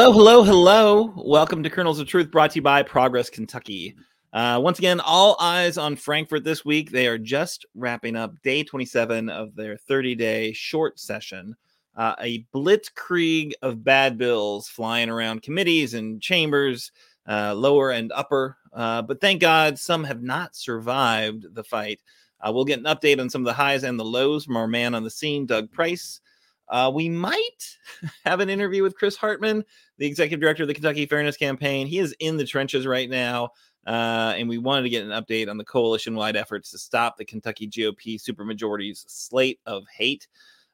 [0.00, 1.12] Hello, hello, hello.
[1.14, 3.94] Welcome to Colonels of Truth brought to you by Progress Kentucky.
[4.32, 6.90] Uh, once again, all eyes on Frankfort this week.
[6.90, 11.54] They are just wrapping up day 27 of their 30 day short session.
[11.94, 16.92] Uh, a blitzkrieg of bad bills flying around committees and chambers,
[17.28, 18.56] uh, lower and upper.
[18.72, 22.00] Uh, but thank God some have not survived the fight.
[22.40, 24.66] Uh, we'll get an update on some of the highs and the lows from our
[24.66, 26.22] man on the scene, Doug Price.
[26.70, 27.76] Uh, we might
[28.24, 29.64] have an interview with Chris Hartman,
[29.98, 31.86] the executive director of the Kentucky Fairness Campaign.
[31.86, 33.50] He is in the trenches right now.
[33.86, 37.16] Uh, and we wanted to get an update on the coalition wide efforts to stop
[37.16, 40.28] the Kentucky GOP supermajority's slate of hate.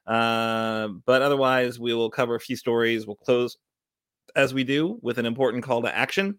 [0.05, 3.07] Uh, but otherwise, we will cover a few stories.
[3.07, 3.57] We'll close,
[4.35, 6.37] as we do, with an important call to action.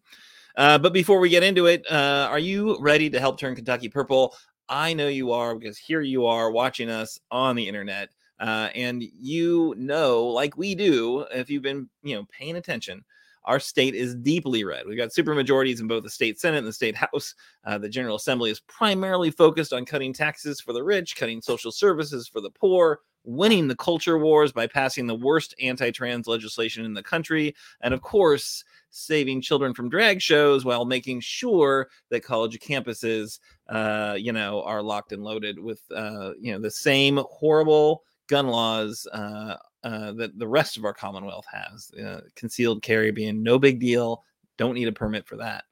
[0.56, 3.88] Uh, but before we get into it, uh, are you ready to help turn Kentucky
[3.88, 4.34] purple?
[4.68, 8.10] I know you are because here you are watching us on the internet.
[8.40, 13.04] Uh, and you know, like we do, if you've been, you know, paying attention,
[13.44, 14.86] our state is deeply red.
[14.86, 17.34] We've got super majorities in both the state Senate and the state House.
[17.64, 21.72] Uh, the General Assembly is primarily focused on cutting taxes for the rich, cutting social
[21.72, 26.84] services for the poor, winning the culture wars by passing the worst anti trans legislation
[26.84, 32.24] in the country, and of course, saving children from drag shows while making sure that
[32.24, 33.38] college campuses,
[33.68, 38.46] uh, you know, are locked and loaded with, uh, you know, the same horrible gun
[38.46, 41.90] laws uh, uh, that the rest of our Commonwealth has.
[41.92, 44.24] Uh, concealed carry being no big deal.
[44.56, 45.64] Don't need a permit for that.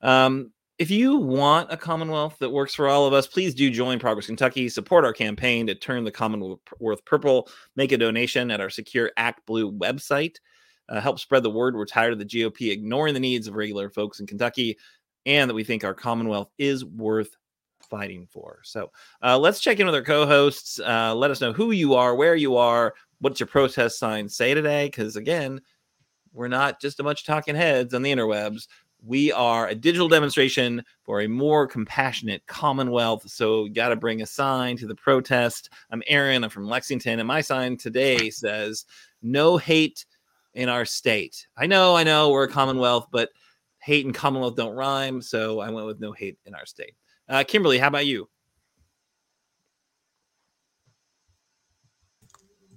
[0.00, 3.98] Um, if you want a Commonwealth that works for all of us, please do join
[3.98, 4.68] Progress Kentucky.
[4.68, 6.60] Support our campaign to turn the Commonwealth
[7.04, 7.48] purple.
[7.76, 10.36] Make a donation at our secure Act Blue website.
[10.88, 11.76] Uh, help spread the word.
[11.76, 14.76] We're tired of the GOP ignoring the needs of regular folks in Kentucky,
[15.24, 17.36] and that we think our Commonwealth is worth
[17.92, 18.60] fighting for.
[18.64, 18.90] So
[19.22, 20.80] uh, let's check in with our co-hosts.
[20.80, 24.54] Uh, let us know who you are, where you are, what's your protest sign say
[24.54, 24.86] today?
[24.86, 25.60] Because again,
[26.32, 28.66] we're not just a bunch of talking heads on the interwebs.
[29.04, 33.28] We are a digital demonstration for a more compassionate Commonwealth.
[33.28, 35.68] So, you got to bring a sign to the protest.
[35.90, 36.44] I'm Aaron.
[36.44, 38.86] I'm from Lexington, and my sign today says
[39.20, 40.06] "No hate
[40.54, 43.30] in our state." I know, I know, we're a Commonwealth, but
[43.80, 45.20] hate and Commonwealth don't rhyme.
[45.20, 46.94] So, I went with "No hate in our state."
[47.28, 48.28] Uh, Kimberly, how about you?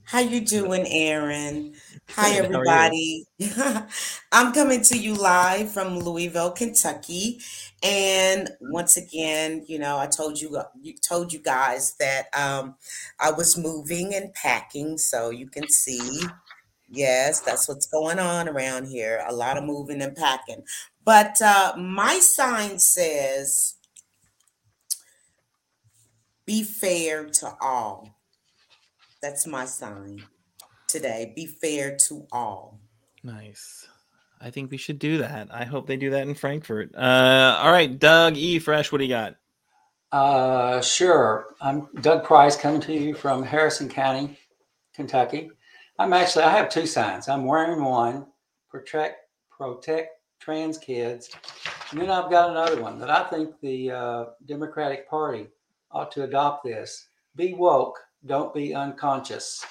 [0.03, 1.73] How you doing, Aaron?
[2.11, 3.25] Hi, everybody.
[4.31, 7.39] I'm coming to you live from Louisville, Kentucky,
[7.81, 12.75] and once again, you know, I told you, you told you guys that um,
[13.19, 16.21] I was moving and packing, so you can see.
[16.89, 19.23] Yes, that's what's going on around here.
[19.27, 20.63] A lot of moving and packing.
[21.03, 23.75] But uh, my sign says,
[26.45, 28.19] "Be fair to all."
[29.21, 30.23] That's my sign
[30.87, 31.33] today.
[31.35, 32.79] Be fair to all.
[33.23, 33.87] Nice.
[34.39, 35.47] I think we should do that.
[35.51, 36.93] I hope they do that in Frankfort.
[36.95, 38.59] Uh, all right, Doug E.
[38.59, 39.35] Fresh, what do you got?
[40.11, 41.47] Uh, sure.
[41.59, 44.37] I'm Doug Price coming to you from Harrison County,
[44.93, 45.49] Kentucky.
[45.97, 47.27] I'm actually, I have two signs.
[47.27, 48.27] I'm wearing one,
[48.69, 51.31] protect, protect trans kids.
[51.91, 55.47] And then I've got another one that I think the uh, Democratic Party
[55.91, 57.07] ought to adopt this.
[57.35, 59.65] Be woke, don't be unconscious.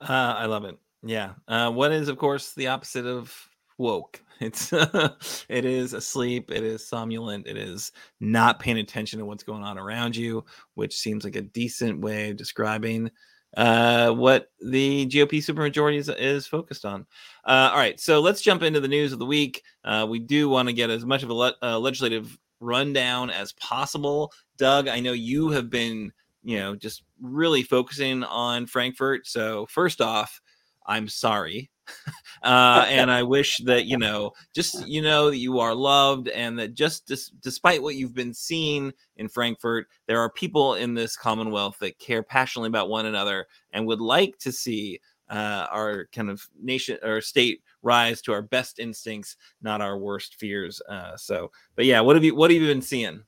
[0.00, 0.76] Uh, I love it.
[1.02, 1.32] Yeah.
[1.46, 3.34] Uh, what is, of course, the opposite of
[3.78, 4.20] woke?
[4.40, 6.50] It's it is asleep.
[6.50, 7.46] It is somnolent.
[7.46, 10.44] It is not paying attention to what's going on around you,
[10.74, 13.12] which seems like a decent way of describing
[13.56, 17.06] uh, what the GOP supermajority is, is focused on.
[17.44, 19.62] Uh, all right, so let's jump into the news of the week.
[19.84, 23.52] Uh, we do want to get as much of a le- uh, legislative rundown as
[23.54, 24.32] possible.
[24.56, 26.12] Doug, I know you have been,
[26.42, 29.26] you know, just really focusing on Frankfort.
[29.26, 30.40] So, first off,
[30.86, 31.70] I'm sorry.
[32.42, 36.58] uh, and I wish that, you know, just, you know, that you are loved and
[36.58, 41.16] that just dis- despite what you've been seeing in Frankfort, there are people in this
[41.16, 46.30] Commonwealth that care passionately about one another and would like to see uh, our kind
[46.30, 50.80] of nation or state rise to our best instincts, not our worst fears.
[50.88, 53.22] Uh, so, but yeah, what have you what have you been seeing?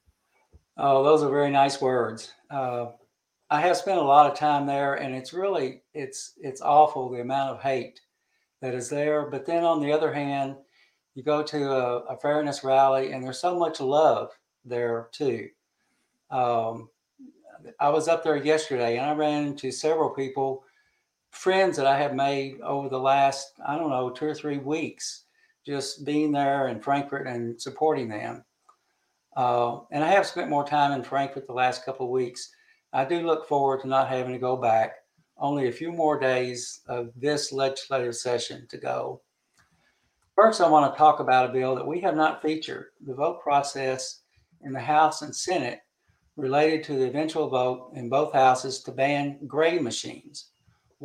[0.79, 2.33] Oh, those are very nice words.
[2.51, 2.87] Uh,
[3.49, 7.21] I have spent a lot of time there, and it's really it's it's awful the
[7.21, 8.01] amount of hate
[8.61, 9.31] that is there.
[9.31, 10.57] But then on the other hand,
[11.15, 14.31] you go to a, a fairness rally, and there's so much love
[14.65, 15.49] there too.
[16.31, 16.89] Um,
[17.81, 20.65] I was up there yesterday, and I ran into several people
[21.37, 25.25] friends that I have made over the last, I don't know, two or three weeks,
[25.65, 28.45] just being there in Frankfort and supporting them.
[29.37, 32.51] Uh, and I have spent more time in Frankfort the last couple of weeks.
[32.93, 34.95] I do look forward to not having to go back,
[35.37, 39.21] only a few more days of this legislative session to go.
[40.35, 43.43] First, I want to talk about a bill that we have not featured the vote
[43.43, 44.21] process
[44.63, 45.81] in the House and Senate
[46.37, 50.51] related to the eventual vote in both houses to ban gray machines.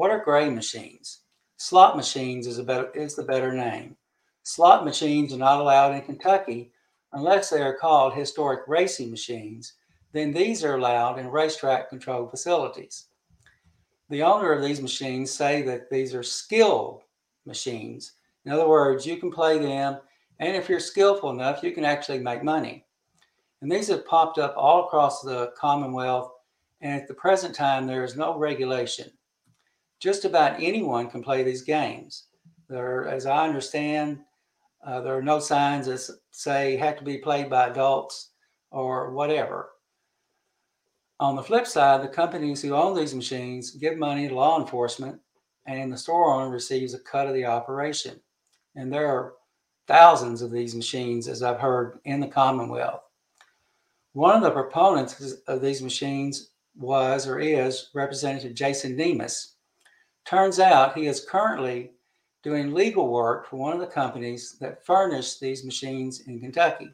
[0.02, 1.20] What are gray machines?
[1.58, 3.96] Slot machines is, a better, is the better name.
[4.42, 6.72] Slot machines are not allowed in Kentucky
[7.14, 9.74] unless they are called historic racing machines.
[10.12, 13.10] Then these are allowed in racetrack controlled facilities.
[14.10, 17.04] The owner of these machines say that these are skill
[17.46, 18.14] machines.
[18.46, 20.00] In other words, you can play them,
[20.40, 22.86] and if you're skillful enough, you can actually make money.
[23.62, 26.32] And these have popped up all across the Commonwealth,
[26.82, 29.12] and at the present time, there is no regulation.
[30.02, 32.26] Just about anyone can play these games.
[32.68, 34.20] There, as I understand,
[34.84, 36.02] uh, there are no signs that
[36.32, 38.32] say have to be played by adults
[38.72, 39.70] or whatever.
[41.20, 45.20] On the flip side, the companies who own these machines give money to law enforcement,
[45.68, 48.20] and the store owner receives a cut of the operation.
[48.76, 49.34] And there are
[49.88, 53.04] thousands of these machines, as I've heard, in the Commonwealth.
[54.14, 59.54] One of the proponents of these machines was or is Representative Jason Nemes.
[60.26, 61.92] Turns out he is currently
[62.44, 66.94] doing legal work for one of the companies that furnished these machines in Kentucky.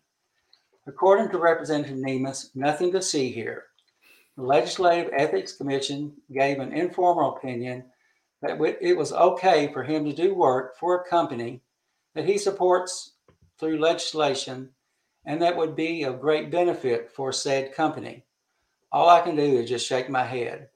[0.87, 3.65] According to Representative Nemes, nothing to see here.
[4.35, 7.85] The Legislative Ethics Commission gave an informal opinion
[8.41, 11.61] that it was okay for him to do work for a company
[12.13, 13.13] that he supports
[13.59, 14.69] through legislation
[15.25, 18.23] and that would be of great benefit for said company.
[18.91, 20.69] All I can do is just shake my head.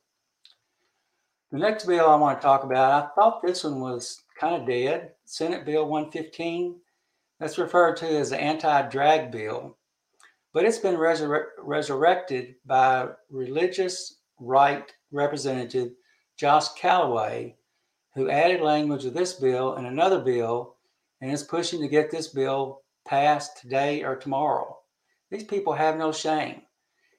[1.51, 4.65] The next bill I want to talk about, I thought this one was kind of
[4.65, 5.11] dead.
[5.25, 6.79] Senate Bill 115.
[7.39, 9.75] That's referred to as the anti drag bill,
[10.53, 15.91] but it's been resur- resurrected by religious right representative
[16.37, 17.57] Josh Calloway,
[18.15, 20.75] who added language to this bill and another bill
[21.19, 24.77] and is pushing to get this bill passed today or tomorrow.
[25.29, 26.61] These people have no shame.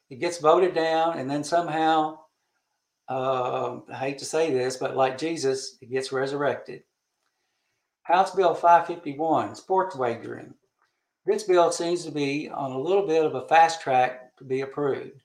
[0.08, 2.18] It gets voted down, and then somehow,
[3.08, 6.82] uh, I hate to say this, but like Jesus, it gets resurrected.
[8.02, 10.54] House Bill 551, sports wagering.
[11.24, 14.62] This bill seems to be on a little bit of a fast track to be
[14.62, 15.22] approved.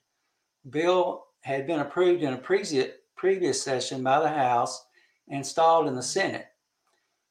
[0.70, 4.84] Bill had been approved in a previous, previous session by the House
[5.28, 6.46] and stalled in the Senate.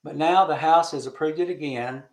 [0.04, 2.04] But now the House has approved it again,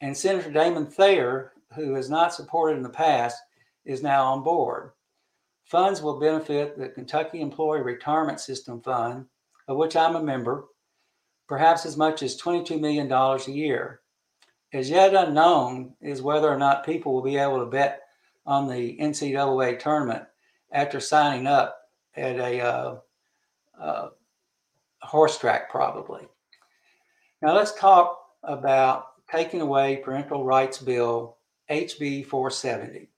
[0.00, 3.36] and Senator Damon Thayer, who has not supported in the past,
[3.84, 4.92] is now on board.
[5.66, 9.26] Funds will benefit the Kentucky Employee Retirement System Fund,
[9.66, 10.66] of which I'm a member,
[11.48, 14.00] perhaps as much as $22 million a year.
[14.72, 18.02] As yet unknown is whether or not people will be able to bet
[18.46, 20.24] on the NCAA tournament
[20.70, 21.76] after signing up
[22.14, 22.96] at a uh,
[23.80, 24.08] uh,
[25.02, 26.22] horse track, probably.
[27.42, 33.08] Now, let's talk about taking away parental rights bill HB 470.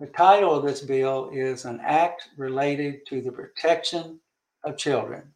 [0.00, 4.18] The title of this bill is an act related to the protection
[4.64, 5.32] of children.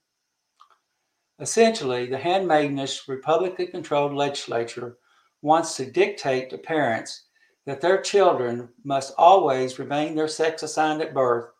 [1.38, 4.98] Essentially, the handmaidenish Republican controlled legislature
[5.42, 7.26] wants to dictate to parents
[7.66, 11.50] that their children must always remain their sex assigned at birth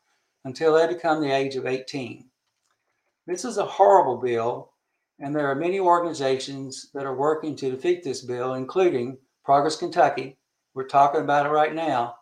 [0.45, 2.29] until they become the age of 18.
[3.29, 4.73] This is a horrible bill,
[5.21, 10.37] and there are many organizations that are working to defeat this bill, including Progress Kentucky.
[10.75, 12.18] We're talking about it right now.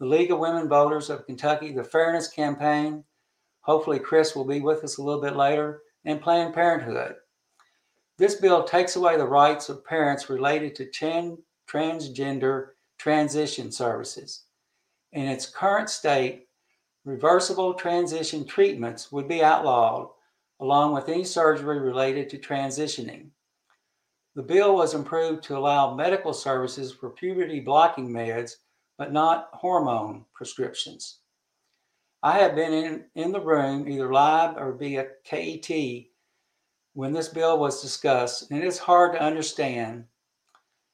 [0.00, 3.04] The League of Women Voters of Kentucky, the Fairness Campaign.
[3.60, 7.16] Hopefully, Chris will be with us a little bit later and Planned Parenthood.
[8.16, 11.38] This bill takes away the rights of parents related to trans-
[11.68, 14.44] transgender transition services.
[15.12, 16.48] In its current state,
[17.04, 20.08] reversible transition treatments would be outlawed,
[20.60, 23.28] along with any surgery related to transitioning.
[24.34, 28.56] The bill was improved to allow medical services for puberty blocking meds,
[29.00, 31.20] but not hormone prescriptions.
[32.22, 35.70] I have been in, in the room either live or via KET
[36.92, 40.04] when this bill was discussed, and it's hard to understand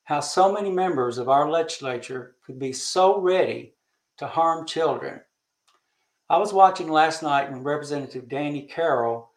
[0.04, 3.74] how so many members of our legislature could be so ready
[4.18, 5.20] to harm children.
[6.30, 9.30] I was watching last night when Representative Danny Carroll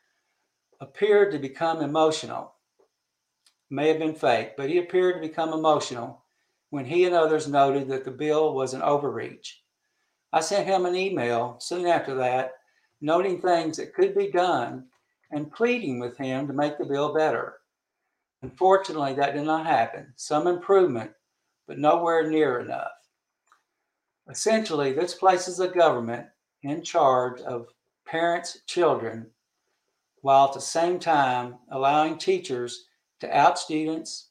[0.80, 2.54] appeared to become emotional.
[3.72, 6.24] May have been fake, but he appeared to become emotional
[6.70, 9.64] when he and others noted that the bill was an overreach.
[10.32, 12.54] I sent him an email soon after that,
[13.02, 14.86] noting things that could be done
[15.32, 17.56] and pleading with him to make the bill better.
[18.42, 20.14] Unfortunately, that did not happen.
[20.16, 21.12] Some improvement,
[21.68, 22.92] but nowhere near enough.
[24.30, 26.28] Essentially, this places the government
[26.62, 27.68] in charge of
[28.06, 29.28] parents' children
[30.22, 32.86] while at the same time allowing teachers
[33.22, 34.29] to out students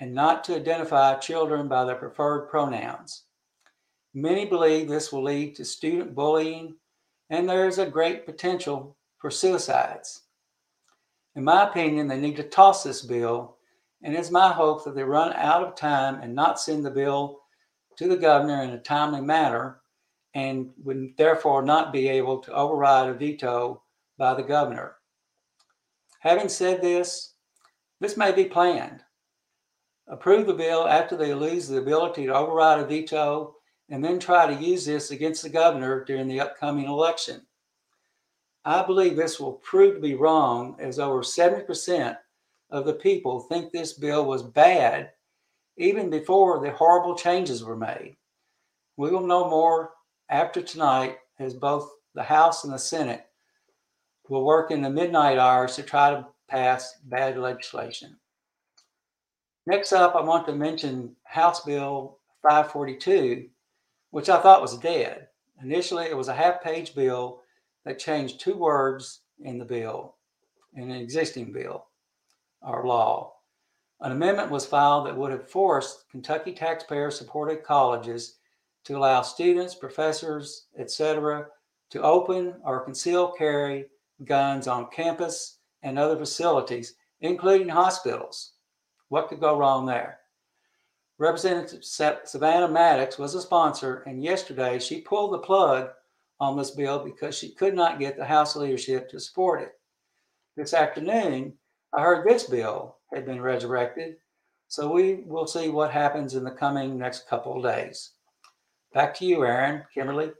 [0.00, 3.24] and not to identify children by their preferred pronouns.
[4.12, 6.76] Many believe this will lead to student bullying,
[7.30, 10.22] and there is a great potential for suicides.
[11.36, 13.56] In my opinion, they need to toss this bill,
[14.02, 17.40] and it's my hope that they run out of time and not send the bill
[17.96, 19.80] to the governor in a timely manner
[20.34, 23.82] and would therefore not be able to override a veto
[24.18, 24.96] by the governor.
[26.20, 27.34] Having said this,
[28.00, 29.02] this may be planned.
[30.06, 33.56] Approve the bill after they lose the ability to override a veto
[33.88, 37.46] and then try to use this against the governor during the upcoming election.
[38.64, 42.16] I believe this will prove to be wrong as over 70%
[42.70, 45.10] of the people think this bill was bad
[45.76, 48.16] even before the horrible changes were made.
[48.96, 49.92] We will know more
[50.28, 53.26] after tonight as both the House and the Senate
[54.28, 58.16] will work in the midnight hours to try to pass bad legislation.
[59.66, 63.48] Next up, I want to mention House Bill 542,
[64.10, 65.28] which I thought was dead.
[65.62, 67.40] Initially, it was a half page bill
[67.84, 70.16] that changed two words in the bill,
[70.74, 71.86] in an existing bill
[72.60, 73.32] or law.
[74.00, 78.36] An amendment was filed that would have forced Kentucky taxpayer supported colleges
[78.84, 81.46] to allow students, professors, etc.,
[81.88, 83.86] to open or conceal carry
[84.26, 88.53] guns on campus and other facilities, including hospitals.
[89.14, 90.18] What could go wrong there?
[91.18, 95.90] Representative Savannah Maddox was a sponsor, and yesterday she pulled the plug
[96.40, 99.78] on this bill because she could not get the House leadership to support it.
[100.56, 101.52] This afternoon,
[101.92, 104.16] I heard this bill had been resurrected,
[104.66, 108.14] so we will see what happens in the coming next couple of days.
[108.94, 110.32] Back to you, Aaron, Kimberly.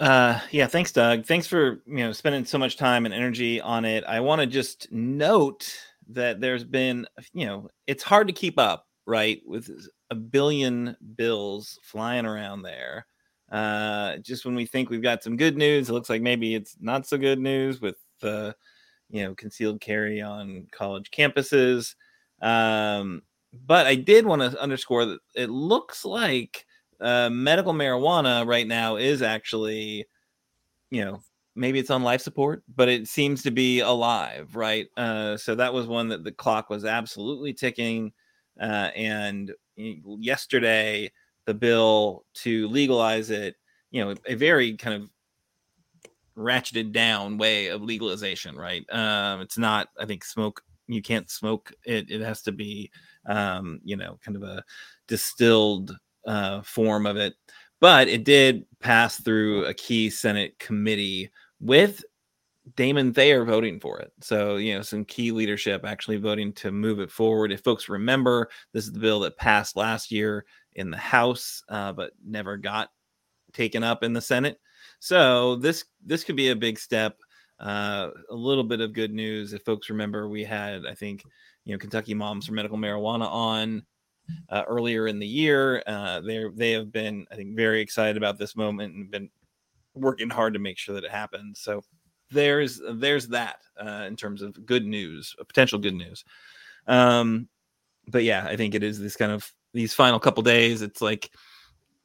[0.00, 1.24] Uh, yeah, thanks, Doug.
[1.24, 4.04] Thanks for you know spending so much time and energy on it.
[4.04, 5.72] I want to just note
[6.08, 9.70] that there's been you know it's hard to keep up, right, with
[10.10, 13.06] a billion bills flying around there.
[13.52, 16.76] Uh, just when we think we've got some good news, it looks like maybe it's
[16.80, 18.52] not so good news with uh,
[19.10, 21.94] you know concealed carry on college campuses.
[22.42, 23.22] Um,
[23.66, 26.66] but I did want to underscore that it looks like
[27.00, 30.06] uh, medical marijuana right now is actually,
[30.90, 31.20] you know,
[31.56, 34.88] maybe it's on life support, but it seems to be alive, right?
[34.96, 38.12] Uh, so that was one that the clock was absolutely ticking.
[38.60, 41.10] Uh, and yesterday,
[41.46, 43.56] the bill to legalize it,
[43.90, 45.10] you know, a very kind of
[46.36, 48.84] ratcheted down way of legalization, right?
[48.92, 50.62] Um, it's not, I think, smoke.
[50.86, 52.10] You can't smoke it.
[52.10, 52.90] It has to be,
[53.26, 54.64] um, you know, kind of a
[55.06, 57.34] distilled uh, form of it.
[57.80, 62.04] But it did pass through a key Senate committee with
[62.76, 64.12] Damon Thayer voting for it.
[64.20, 67.52] So, you know, some key leadership actually voting to move it forward.
[67.52, 71.92] If folks remember, this is the bill that passed last year in the House, uh,
[71.92, 72.88] but never got
[73.52, 74.58] taken up in the Senate.
[74.98, 77.18] So this this could be a big step.
[77.60, 79.52] Uh, a little bit of good news.
[79.52, 81.22] If folks remember, we had I think
[81.64, 83.84] you know Kentucky Moms for Medical Marijuana on
[84.48, 85.82] uh, earlier in the year.
[85.86, 89.30] Uh, they they have been I think very excited about this moment and been
[89.94, 91.60] working hard to make sure that it happens.
[91.60, 91.84] So
[92.30, 96.24] there's there's that uh, in terms of good news, potential good news.
[96.86, 97.48] Um,
[98.08, 100.82] but yeah, I think it is this kind of these final couple days.
[100.82, 101.30] It's like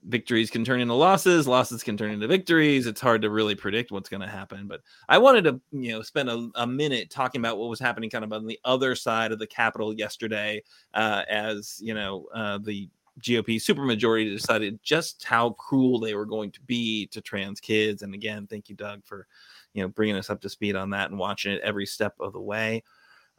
[0.04, 2.88] victories can turn into losses, losses can turn into victories.
[2.88, 4.68] It's hard to really predict what's going to happen.
[4.68, 8.10] But I wanted to, you know, spend a, a, minute talking about what was happening
[8.10, 10.64] kind of on the other side of the Capitol yesterday,
[10.94, 12.90] uh, as you know, uh, the
[13.22, 18.02] GOP supermajority decided just how cruel they were going to be to trans kids.
[18.02, 19.28] And again, thank you, Doug, for
[19.74, 22.34] you know bringing us up to speed on that and watching it every step of
[22.34, 22.84] the way.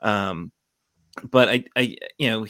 [0.01, 0.53] Um,
[1.31, 2.47] but I, I, you know,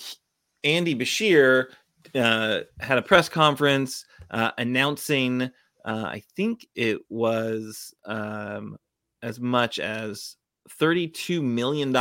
[0.65, 1.67] Andy Beshear
[2.15, 5.49] uh, had a press conference uh, announcing, uh,
[5.85, 8.77] I think it was um,
[9.23, 10.37] as much as
[10.79, 11.95] $32 million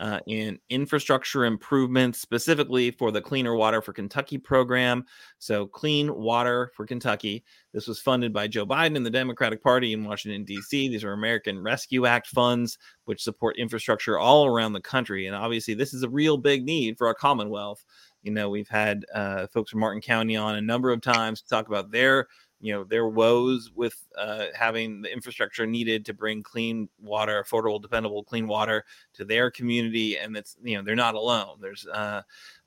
[0.00, 5.04] uh, in infrastructure improvements, specifically for the Cleaner Water for Kentucky program.
[5.38, 7.44] So, Clean Water for Kentucky.
[7.72, 10.88] This was funded by Joe Biden and the Democratic Party in Washington, D.C.
[10.88, 15.26] These are American Rescue Act funds, which support infrastructure all around the country.
[15.26, 17.84] And obviously, this is a real big need for our Commonwealth.
[18.26, 21.48] You know, we've had uh, folks from Martin County on a number of times to
[21.48, 22.26] talk about their
[22.60, 27.80] you know their woes with uh, having the infrastructure needed to bring clean water affordable
[27.80, 32.22] dependable clean water to their community and it's you know they're not alone there's uh,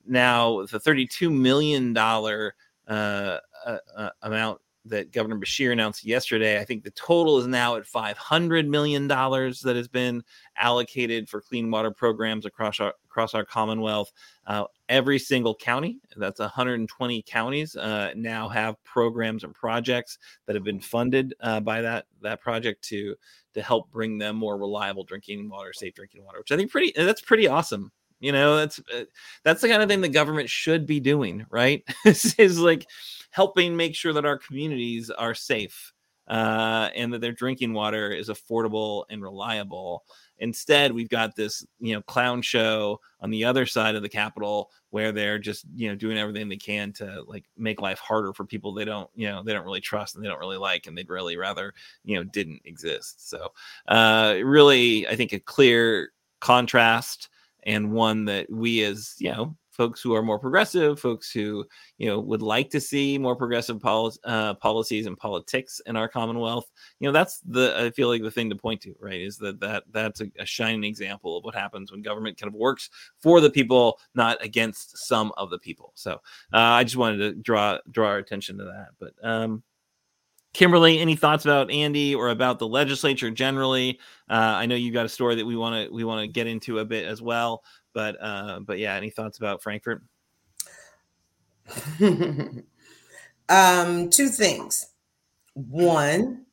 [0.06, 2.54] now the 32 million dollar
[2.88, 6.60] uh, uh, uh, amount that Governor Beshear announced yesterday.
[6.60, 10.24] I think the total is now at five hundred million dollars that has been
[10.58, 14.14] allocated for clean water programs across our across our Commonwealth.
[14.48, 20.64] Uh, every single county, that's 120 counties, uh, now have programs and projects that have
[20.64, 23.16] been funded uh, by that that project to
[23.54, 26.94] to help bring them more reliable drinking water, safe drinking water, which I think pretty
[26.96, 29.04] that's pretty awesome you know that's uh,
[29.44, 32.86] that's the kind of thing the government should be doing right is like
[33.32, 35.94] helping make sure that our communities are safe
[36.30, 40.04] uh, and that their drinking water is affordable and reliable.
[40.40, 44.72] Instead, we've got this, you know, clown show on the other side of the Capitol
[44.90, 48.46] where they're just, you know, doing everything they can to like make life harder for
[48.46, 50.98] people they don't, you know, they don't really trust and they don't really like, and
[50.98, 53.30] they'd really rather, you know, didn't exist.
[53.30, 53.50] So,
[53.88, 57.30] uh, really, I think a clear contrast
[57.64, 61.66] and one that we as you know folks who are more progressive, folks who
[61.98, 66.10] you know would like to see more progressive pol- uh, policies and politics in our
[66.10, 66.70] Commonwealth.
[67.00, 69.22] You know, that's the I feel like the thing to point to, right?
[69.22, 72.60] Is that that that's a, a shining example of what happens when government kind of
[72.60, 72.90] works
[73.24, 75.94] for the people, not against some of the people.
[75.96, 76.16] So
[76.54, 78.90] uh, I just wanted to draw draw our attention to that.
[79.00, 79.64] But um,
[80.54, 84.00] Kimberly, any thoughts about Andy or about the legislature generally?
[84.30, 86.48] Uh, I know you've got a story that we want to we want to get
[86.48, 87.64] into a bit as well.
[87.94, 90.04] But uh, but yeah, any thoughts about Frankfort?
[93.50, 94.94] um, two things.
[95.54, 96.46] One,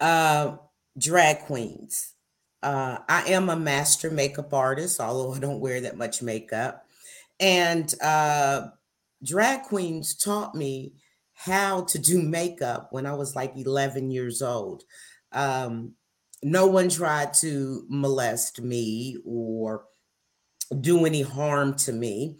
[0.00, 0.56] uh,
[0.98, 2.14] drag queens.
[2.62, 6.86] Uh, I am a master makeup artist, although I don't wear that much makeup.
[7.38, 8.68] And uh,
[9.22, 10.94] drag queens taught me
[11.32, 14.84] how to do makeup when I was like 11 years old.
[15.32, 15.94] Um,
[16.42, 19.86] no one tried to molest me or
[20.80, 22.36] do any harm to me.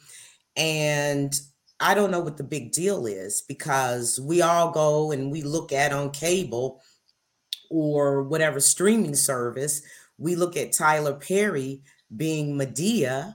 [0.57, 1.38] And
[1.81, 5.73] I don't know what the big deal is because we all go and we look
[5.73, 6.83] at on cable
[7.71, 9.83] or whatever streaming service,
[10.19, 11.83] we look at Tyler Perry
[12.16, 13.35] being Madea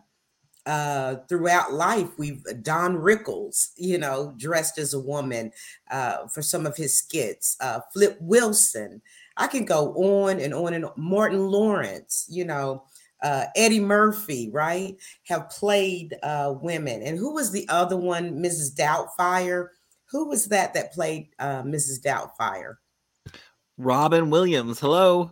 [0.66, 2.10] uh, throughout life.
[2.18, 5.52] We've Don Rickles, you know, dressed as a woman
[5.90, 7.58] uh, for some of his skits.
[7.60, 9.02] Uh, Flip Wilson.
[9.38, 10.94] I can go on and on and on.
[10.96, 12.86] Martin Lawrence, you know,
[13.26, 17.02] uh, Eddie Murphy, right, have played uh, women.
[17.02, 18.38] And who was the other one?
[18.38, 18.76] Mrs.
[18.76, 19.70] Doubtfire.
[20.12, 22.06] Who was that that played uh, Mrs.
[22.06, 22.76] Doubtfire?
[23.80, 24.80] Robin Williams.
[24.80, 25.32] Hello.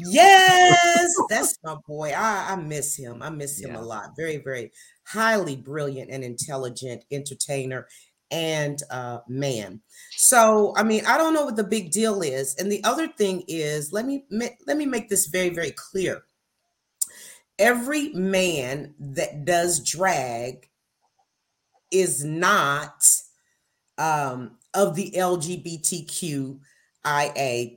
[0.00, 2.10] Yes, that's my boy.
[2.10, 3.22] I, I miss him.
[3.22, 3.80] I miss him yeah.
[3.80, 4.10] a lot.
[4.16, 4.72] Very, very
[5.04, 7.86] highly brilliant and intelligent entertainer
[8.32, 9.80] and uh, man.
[10.16, 12.56] So, I mean, I don't know what the big deal is.
[12.56, 14.24] And the other thing is, let me
[14.66, 16.24] let me make this very, very clear
[17.58, 20.68] every man that does drag
[21.90, 23.04] is not
[23.96, 26.58] um, of the LGBTQIA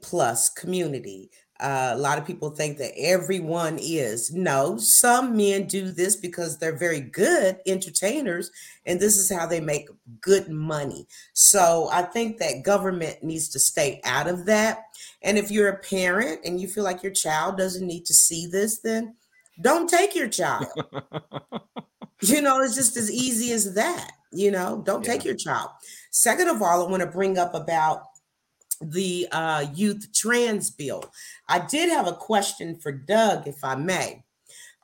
[0.02, 1.32] plus community.
[1.60, 4.34] Uh, a lot of people think that everyone is.
[4.34, 8.50] No, some men do this because they're very good entertainers,
[8.88, 9.88] and this is how they make
[10.22, 11.08] good money.
[11.34, 14.86] So I think that government needs to stay out of that.
[15.22, 18.48] And if you're a parent and you feel like your child doesn't need to see
[18.48, 19.14] this, then
[19.62, 20.68] don't take your child.
[22.22, 24.12] you know, it's just as easy as that.
[24.32, 25.14] You know, don't yeah.
[25.14, 25.70] take your child.
[26.12, 28.04] Second of all, I want to bring up about
[28.82, 31.04] the uh, youth trans bill.
[31.48, 34.24] I did have a question for Doug, if I may.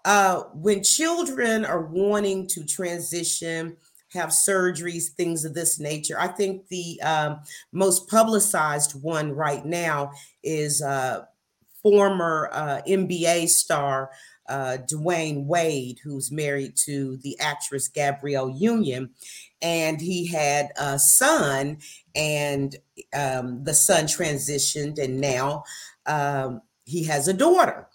[0.06, 3.76] Uh, when children are wanting to transition,
[4.14, 7.40] have surgeries, things of this nature, I think the um,
[7.72, 10.12] most publicized one right now
[10.44, 11.26] is uh,
[11.84, 14.12] former uh, NBA star
[14.48, 19.10] uh, Dwyane Wade, who's married to the actress Gabrielle Union,
[19.62, 21.80] and he had a son,
[22.16, 22.76] and
[23.14, 25.64] um, the son transitioned, and now
[26.06, 27.88] um, he has a daughter.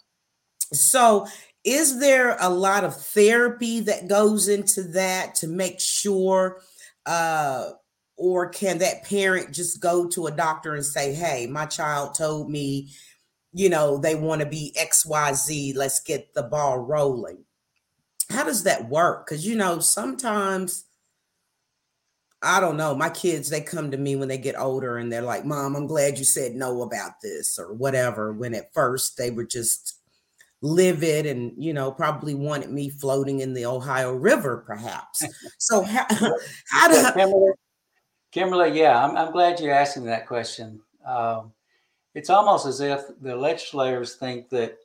[0.71, 1.27] So,
[1.63, 6.61] is there a lot of therapy that goes into that to make sure?
[7.05, 7.71] Uh,
[8.15, 12.49] or can that parent just go to a doctor and say, Hey, my child told
[12.49, 12.89] me
[13.53, 17.45] you know, they want to be XYZ, let's get the ball rolling.
[18.29, 19.25] How does that work?
[19.25, 20.85] Because, you know, sometimes,
[22.41, 25.21] I don't know, my kids, they come to me when they get older and they're
[25.21, 28.33] like, Mom, I'm glad you said no about this or whatever.
[28.33, 29.99] When at first they were just
[30.61, 35.23] livid and, you know, probably wanted me floating in the Ohio River, perhaps.
[35.59, 36.05] So, how,
[36.69, 37.51] how do Kimberly,
[38.31, 40.81] Kimberly, yeah, I'm, I'm glad you're asking that question.
[41.05, 41.53] Um,
[42.13, 44.77] it's almost as if the legislators think that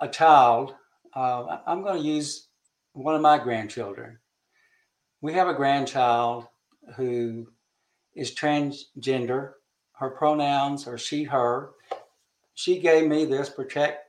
[0.00, 0.74] a child,
[1.14, 2.48] uh, I'm going to use
[2.94, 4.18] one of my grandchildren.
[5.20, 6.48] We have a grandchild
[6.96, 7.46] who
[8.14, 9.52] is transgender.
[9.92, 11.70] Her pronouns are she, her.
[12.54, 14.06] She gave me this Protect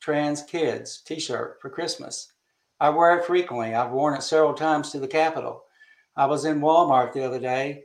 [0.00, 2.32] Trans Kids t shirt for Christmas.
[2.80, 3.74] I wear it frequently.
[3.74, 5.64] I've worn it several times to the Capitol.
[6.16, 7.84] I was in Walmart the other day,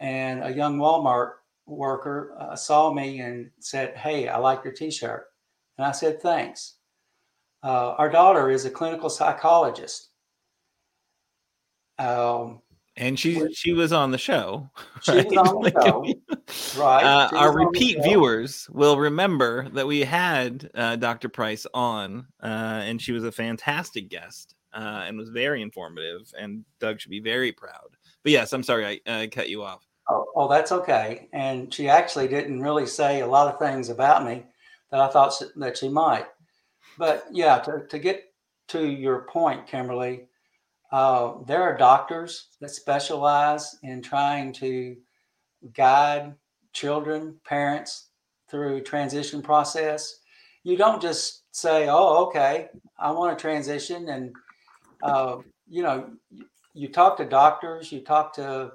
[0.00, 1.32] and a young Walmart
[1.66, 5.26] worker uh, saw me and said, Hey, I like your t shirt.
[5.78, 6.76] And I said, Thanks.
[7.62, 10.10] Uh, our daughter is a clinical psychologist.
[11.98, 12.60] Um,
[12.96, 14.70] and she she was on the show.
[15.08, 15.28] Right?
[15.28, 17.02] She was on the show, right?
[17.02, 21.28] Uh, our repeat viewers will remember that we had uh, Dr.
[21.28, 22.46] Price on, uh,
[22.84, 26.32] and she was a fantastic guest uh, and was very informative.
[26.38, 27.96] And Doug should be very proud.
[28.22, 29.84] But yes, I'm sorry I cut you off.
[30.08, 31.28] Oh, oh, that's okay.
[31.32, 34.44] And she actually didn't really say a lot of things about me
[34.90, 36.26] that I thought that she might.
[36.98, 38.24] But yeah, to, to get
[38.68, 40.26] to your point, Kimberly,
[40.92, 44.96] uh, there are doctors that specialize in trying to
[45.74, 46.34] guide
[46.72, 48.08] children, parents
[48.50, 50.20] through transition process.
[50.64, 54.34] You don't just say, "Oh, okay, I want to transition," and
[55.02, 55.38] uh,
[55.68, 56.10] you know,
[56.74, 58.72] you talk to doctors, you talk to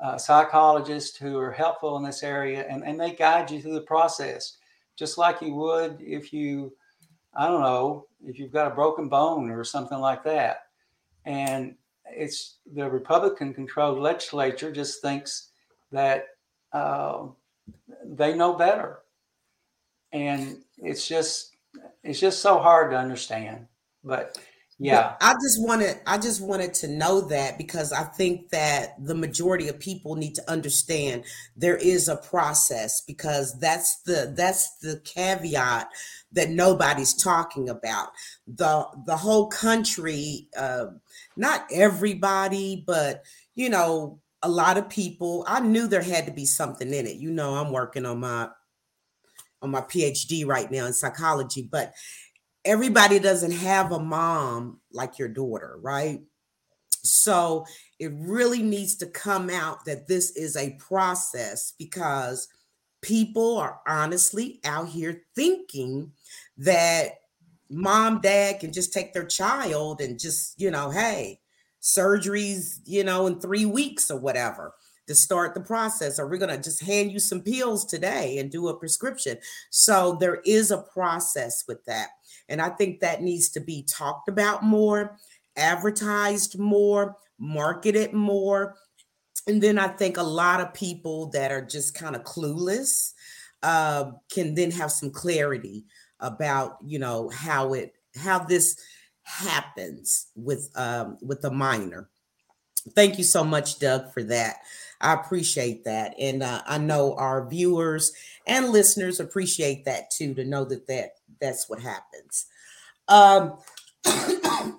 [0.00, 3.80] uh, psychologists who are helpful in this area, and, and they guide you through the
[3.82, 4.58] process,
[4.96, 6.72] just like you would if you,
[7.34, 10.64] I don't know, if you've got a broken bone or something like that
[11.24, 11.74] and
[12.06, 15.50] it's the Republican controlled legislature just thinks
[15.90, 16.28] that
[16.72, 17.26] uh,
[18.04, 19.00] they know better.
[20.12, 21.56] And it's just
[22.02, 23.66] it's just so hard to understand.
[24.04, 24.38] But
[24.78, 25.14] yeah.
[25.20, 29.68] I just wanted I just wanted to know that because I think that the majority
[29.68, 31.24] of people need to understand
[31.56, 35.88] there is a process because that's the that's the caveat
[36.32, 38.08] that nobody's talking about.
[38.48, 40.86] The the whole country uh,
[41.36, 43.22] not everybody, but
[43.54, 45.44] you know, a lot of people.
[45.46, 47.16] I knew there had to be something in it.
[47.16, 48.48] You know, I'm working on my
[49.62, 51.94] on my PhD right now in psychology, but
[52.64, 56.20] everybody doesn't have a mom like your daughter, right?
[57.02, 57.66] So
[57.98, 62.48] it really needs to come out that this is a process because
[63.02, 66.10] people are honestly out here thinking
[66.56, 67.12] that
[67.68, 71.40] mom, dad can just take their child and just, you know, hey,
[71.82, 74.74] surgeries, you know, in three weeks or whatever
[75.06, 78.50] to start the process, or we're going to just hand you some pills today and
[78.50, 79.36] do a prescription.
[79.68, 82.08] So there is a process with that.
[82.48, 85.16] And I think that needs to be talked about more,
[85.56, 88.76] advertised more, marketed more.
[89.46, 93.12] And then I think a lot of people that are just kind of clueless
[93.62, 95.84] uh, can then have some clarity
[96.20, 98.78] about you know how it how this
[99.22, 102.08] happens with um with the minor.
[102.94, 104.58] Thank you so much doug for that.
[105.00, 106.14] I appreciate that.
[106.18, 108.12] And uh, i know our viewers
[108.46, 112.46] and listeners appreciate that too to know that that that's what happens
[113.08, 113.56] um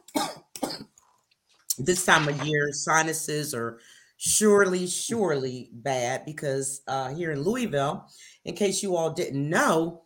[1.78, 3.80] this time of year sinuses are
[4.18, 8.06] surely surely bad because uh here in louisville
[8.46, 10.06] in case you all didn't know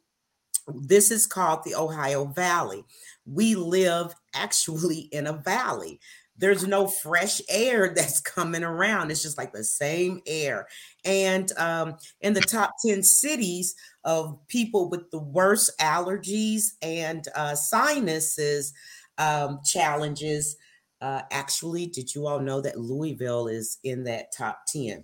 [0.76, 2.84] this is called the Ohio Valley.
[3.26, 6.00] We live actually in a valley.
[6.38, 9.12] There's no fresh air that's coming around.
[9.12, 10.68] It's just like the same air.
[11.06, 13.76] And um, in the top 10 cities
[14.10, 18.74] of people with the worst allergies and uh, sinuses
[19.20, 20.58] um, challenges,
[21.00, 25.04] uh, actually, did you all know that Louisville is in that top 10?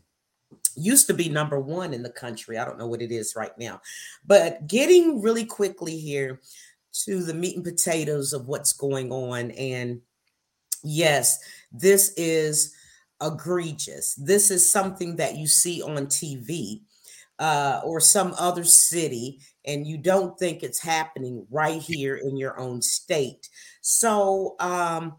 [0.76, 2.58] used to be number one in the country.
[2.58, 3.80] I don't know what it is right now.
[4.26, 6.42] But getting really quickly here
[7.06, 9.52] to the meat and potatoes of what's going on.
[9.52, 10.02] And
[10.84, 11.40] yes,
[11.72, 12.74] this is
[13.22, 14.16] egregious.
[14.16, 16.82] This is something that you see on TV
[17.40, 22.60] uh, or some other city, and you don't think it's happening right here in your
[22.60, 23.50] own state.
[23.82, 25.18] So, um,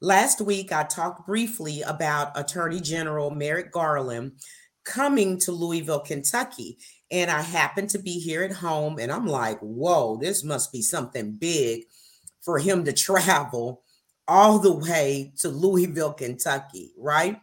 [0.00, 4.32] last week I talked briefly about Attorney General Merrick Garland
[4.84, 6.78] coming to Louisville, Kentucky.
[7.10, 10.82] And I happened to be here at home, and I'm like, whoa, this must be
[10.82, 11.84] something big
[12.42, 13.82] for him to travel
[14.26, 17.40] all the way to Louisville, Kentucky, right?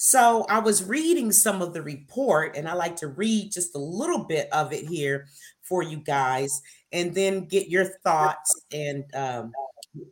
[0.00, 3.80] So I was reading some of the report, and I like to read just a
[3.80, 5.26] little bit of it here
[5.62, 9.52] for you guys, and then get your thoughts and um,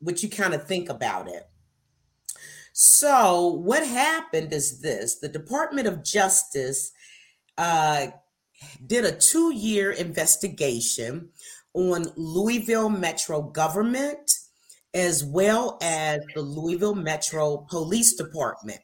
[0.01, 1.49] what you kind of think about it.
[2.72, 6.90] So, what happened is this the Department of Justice
[7.57, 8.09] uh,
[8.88, 11.29] did a two year investigation
[11.75, 14.33] on Louisville Metro government
[14.94, 18.81] as well as the Louisville Metro Police Department.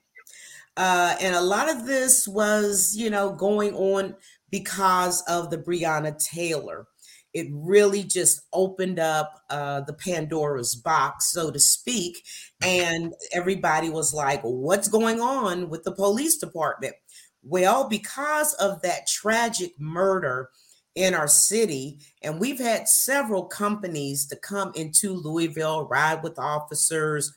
[0.76, 4.14] Uh, and a lot of this was, you know, going on
[4.50, 6.86] because of the Breonna Taylor.
[7.34, 12.22] It really just opened up uh, the Pandora's box, so to speak.
[12.62, 16.94] And everybody was like, what's going on with the police department?
[17.42, 20.50] Well, because of that tragic murder
[20.94, 27.32] in our city, and we've had several companies to come into Louisville, ride with officers,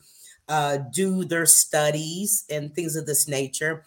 [0.48, 3.84] uh, do their studies, and things of this nature.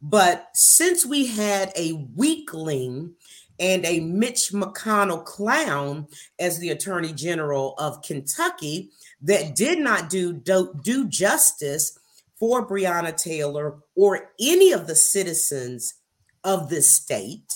[0.00, 3.14] But since we had a weakling
[3.60, 6.08] and a Mitch McConnell clown
[6.40, 11.96] as the Attorney General of Kentucky that did not do, do, do justice
[12.34, 15.94] for Breonna Taylor or any of the citizens
[16.42, 17.54] of this state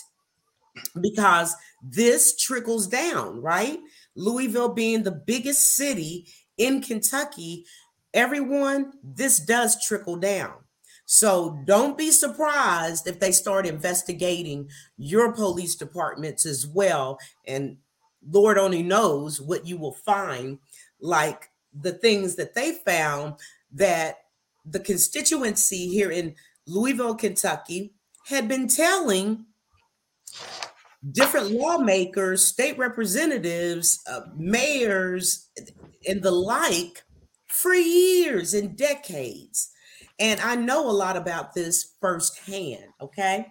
[1.01, 3.81] because this trickles down, right?
[4.15, 6.29] Louisville being the biggest city
[6.59, 7.65] in Kentucky,
[8.15, 10.55] everyone, this does trickle down.
[11.07, 17.19] So don't be surprised if they start investigating your police departments as well.
[17.47, 17.79] And
[18.29, 20.59] Lord only knows what you will find,
[21.01, 23.35] like the things that they found
[23.73, 24.17] that
[24.65, 26.35] the constituency here in
[26.67, 27.93] Louisville, Kentucky,
[28.27, 29.47] had been telling
[31.13, 35.49] different lawmakers, state representatives, uh, mayors,
[36.09, 37.05] and the like
[37.57, 39.73] for years and decades.
[40.19, 42.87] And I know a lot about this firsthand.
[43.01, 43.47] Okay.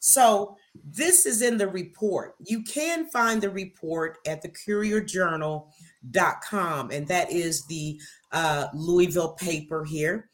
[0.00, 2.34] So this is in the report.
[2.44, 8.00] You can find the report at the courierjournal.com, and that is the
[8.32, 10.28] uh, Louisville paper here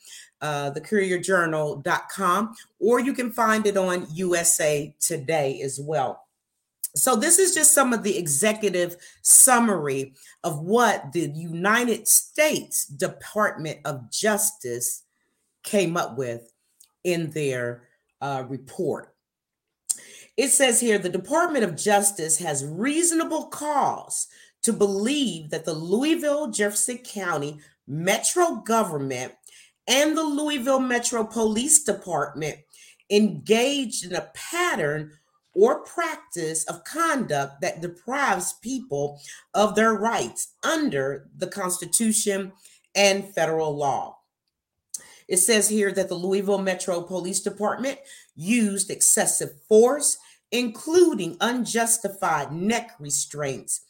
[0.44, 6.23] uh, thecourierjournal.com, or you can find it on USA Today as well.
[6.96, 13.80] So, this is just some of the executive summary of what the United States Department
[13.84, 15.02] of Justice
[15.64, 16.52] came up with
[17.02, 17.88] in their
[18.20, 19.14] uh, report.
[20.36, 24.28] It says here the Department of Justice has reasonable cause
[24.62, 29.32] to believe that the Louisville, Jefferson County metro government
[29.86, 32.56] and the Louisville Metro Police Department
[33.10, 35.12] engaged in a pattern
[35.54, 39.20] or practice of conduct that deprives people
[39.54, 42.52] of their rights under the Constitution
[42.94, 44.18] and federal law.
[45.26, 47.98] It says here that the Louisville Metro Police Department
[48.36, 50.18] used excessive force,
[50.52, 53.80] including unjustified neck restraints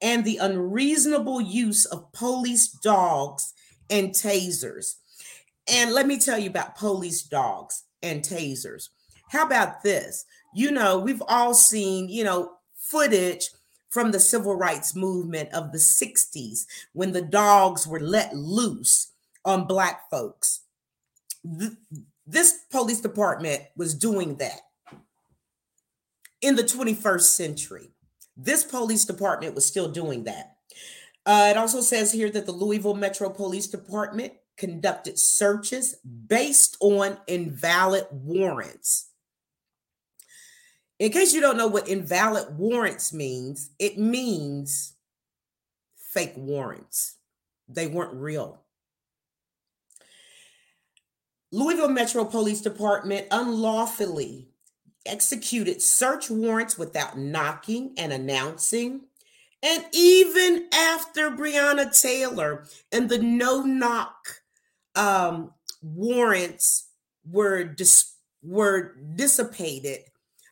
[0.00, 3.52] and the unreasonable use of police dogs
[3.90, 4.96] and tasers
[5.68, 8.90] and let me tell you about police dogs and tasers.
[9.30, 10.26] How about this?
[10.54, 13.50] You know, we've all seen, you know, footage
[13.90, 19.12] from the civil rights movement of the 60s when the dogs were let loose
[19.44, 20.60] on black folks.
[22.26, 24.60] This police department was doing that
[26.40, 27.90] in the 21st century.
[28.36, 30.56] This police department was still doing that.
[31.26, 37.18] Uh, it also says here that the Louisville Metro Police Department conducted searches based on
[37.26, 39.10] invalid warrants.
[41.04, 44.94] In case you don't know what invalid warrants means, it means
[45.98, 47.16] fake warrants.
[47.68, 48.62] They weren't real.
[51.52, 54.48] Louisville Metro Police Department unlawfully
[55.04, 59.02] executed search warrants without knocking and announcing.
[59.62, 64.40] And even after Breonna Taylor and the no knock
[64.94, 66.88] um, warrants
[67.30, 70.04] were dis- were dissipated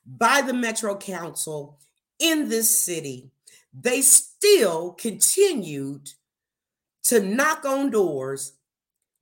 [0.07, 1.79] by the Metro Council
[2.19, 3.31] in this city,
[3.73, 6.11] they still continued
[7.05, 8.55] to knock on doors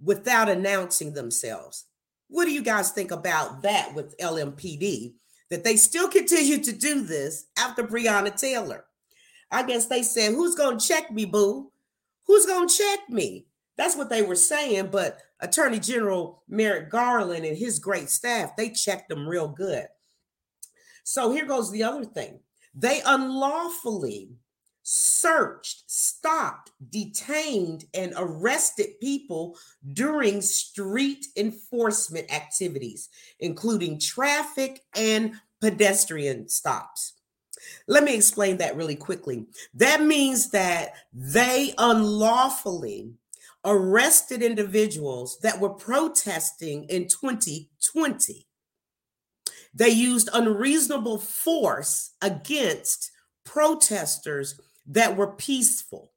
[0.03, 1.87] without announcing themselves.
[2.29, 5.15] What do you guys think about that with LMPD?
[5.51, 8.85] That they still continue to do this after Breonna Taylor.
[9.51, 11.73] I guess they said, Who's going to check me, boo?
[12.27, 13.47] Who's going to check me?
[13.77, 14.91] That's what they were saying.
[14.93, 19.87] But Attorney General Merrick Garland and his great staff, they checked them real good.
[21.11, 22.39] So here goes the other thing
[22.73, 24.29] they unlawfully
[24.85, 29.59] searched, stopped, detained, and arrested people
[29.93, 33.09] during street enforcement activities,
[33.41, 37.15] including traffic and pedestrian stops.
[37.89, 39.47] Let me explain that really quickly.
[39.75, 43.15] That means that they unlawfully
[43.65, 48.47] arrested individuals that were protesting in 2020.
[49.75, 53.11] They used unreasonable force against
[53.45, 56.13] protesters that were peaceful.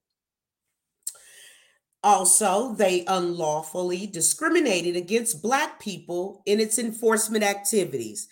[2.03, 8.27] Also, they unlawfully discriminated against Black people in its enforcement activities.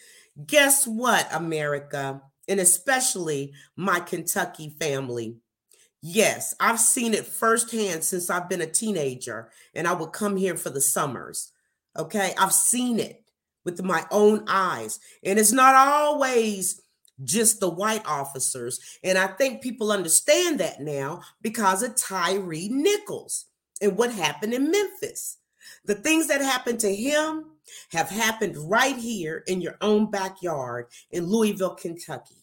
[0.45, 5.38] Guess what, America, and especially my Kentucky family?
[6.01, 10.57] Yes, I've seen it firsthand since I've been a teenager, and I would come here
[10.57, 11.51] for the summers.
[11.95, 13.23] Okay, I've seen it
[13.63, 16.82] with my own eyes, and it's not always
[17.24, 18.80] just the white officers.
[19.04, 23.45] And I think people understand that now because of Tyre Nichols
[23.82, 25.38] and what happened in Memphis.
[25.86, 27.45] The things that happened to him
[27.91, 32.36] have happened right here in your own backyard in Louisville, Kentucky.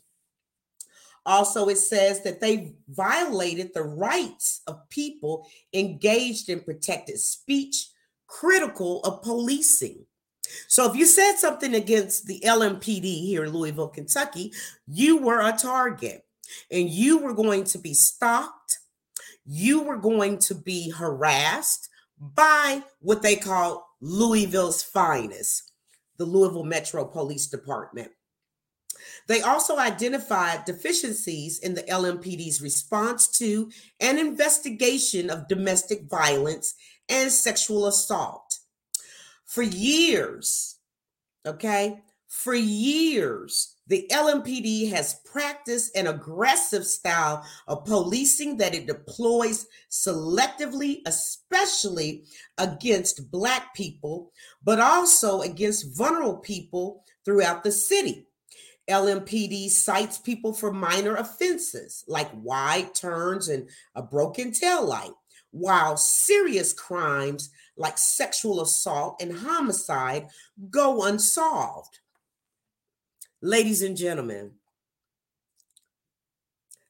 [1.26, 7.90] Also, it says that they violated the rights of people engaged in protected speech,
[8.26, 10.06] critical of policing.
[10.66, 14.52] So, if you said something against the LMPD here in Louisville, Kentucky,
[14.86, 16.24] you were a target
[16.70, 18.78] and you were going to be stalked,
[19.44, 25.72] you were going to be harassed by what they call Louisville's finest,
[26.16, 28.10] the Louisville Metro Police Department.
[29.26, 36.74] They also identified deficiencies in the LMPD's response to an investigation of domestic violence
[37.08, 38.58] and sexual assault.
[39.48, 40.76] For years,
[41.46, 49.66] okay, for years, the LMPD has practiced an aggressive style of policing that it deploys
[49.90, 52.26] selectively, especially
[52.58, 54.32] against Black people,
[54.62, 58.26] but also against vulnerable people throughout the city.
[58.90, 65.12] LMPD cites people for minor offenses like wide turns and a broken tail light,
[65.52, 70.28] while serious crimes like sexual assault and homicide
[70.70, 72.00] go unsolved.
[73.40, 74.52] Ladies and gentlemen,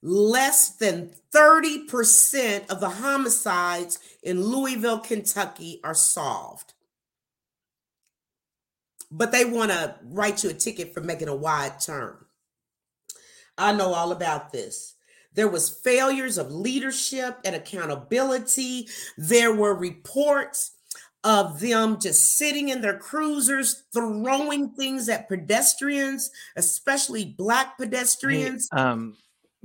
[0.02, 6.72] less than 30% of the homicides in Louisville, Kentucky are solved
[9.10, 12.16] but they want to write you a ticket for making a wide turn.
[13.56, 14.94] I know all about this.
[15.34, 18.88] There was failures of leadership and accountability.
[19.16, 20.72] There were reports
[21.24, 28.68] of them just sitting in their cruisers throwing things at pedestrians, especially black pedestrians.
[28.72, 29.16] Hey, um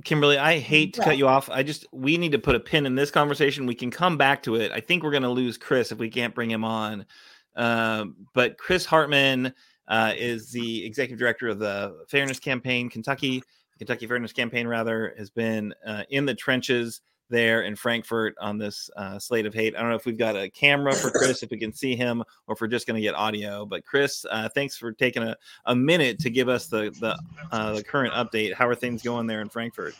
[0.02, 1.04] Kimberly, I hate to yeah.
[1.04, 1.48] cut you off.
[1.48, 3.64] I just we need to put a pin in this conversation.
[3.64, 4.72] We can come back to it.
[4.72, 7.06] I think we're going to lose Chris if we can't bring him on.
[7.54, 9.54] Um, but Chris Hartman
[9.86, 13.42] uh, is the executive director of the Fairness Campaign, Kentucky.
[13.78, 18.90] Kentucky Fairness Campaign, rather, has been uh, in the trenches there in Frankfort on this
[18.96, 19.74] uh, slate of hate.
[19.76, 22.22] I don't know if we've got a camera for Chris, if we can see him,
[22.46, 23.64] or if we're just going to get audio.
[23.64, 27.18] But Chris, uh, thanks for taking a, a minute to give us the the,
[27.52, 28.54] uh, the current update.
[28.54, 29.94] How are things going there in Frankfort?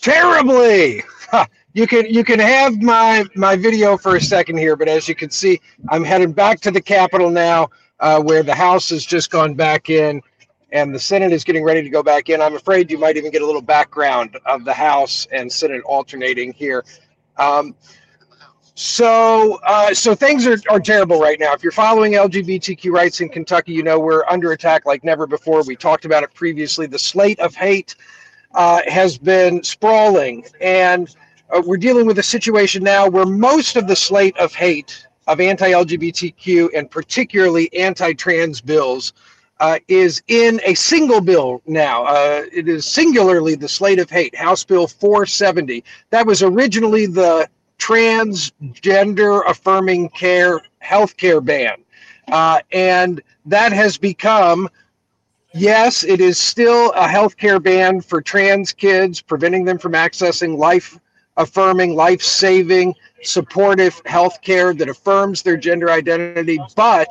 [0.00, 1.02] Terribly.
[1.74, 5.14] you can you can have my my video for a second here, but as you
[5.14, 9.30] can see, I'm heading back to the Capitol now, uh, where the House has just
[9.30, 10.20] gone back in,
[10.72, 12.40] and the Senate is getting ready to go back in.
[12.40, 16.52] I'm afraid you might even get a little background of the House and Senate alternating
[16.54, 16.84] here.
[17.36, 17.74] Um,
[18.74, 21.52] so, uh, so things are, are terrible right now.
[21.52, 25.62] If you're following LGBTQ rights in Kentucky, you know we're under attack like never before.
[25.62, 26.86] We talked about it previously.
[26.86, 27.94] The slate of hate
[28.54, 31.14] uh, has been sprawling, and
[31.50, 35.38] uh, we're dealing with a situation now where most of the slate of hate of
[35.38, 39.12] anti-LGBTQ and particularly anti-trans bills
[39.62, 42.04] uh, is in a single bill now.
[42.04, 45.84] Uh, it is singularly the slate of hate, House Bill 470.
[46.10, 47.48] That was originally the
[47.78, 51.84] transgender affirming care health care ban.
[52.26, 54.68] Uh, and that has become
[55.54, 60.98] yes, it is still a healthcare ban for trans kids, preventing them from accessing life
[61.36, 67.08] affirming, life saving, supportive health care that affirms their gender identity, but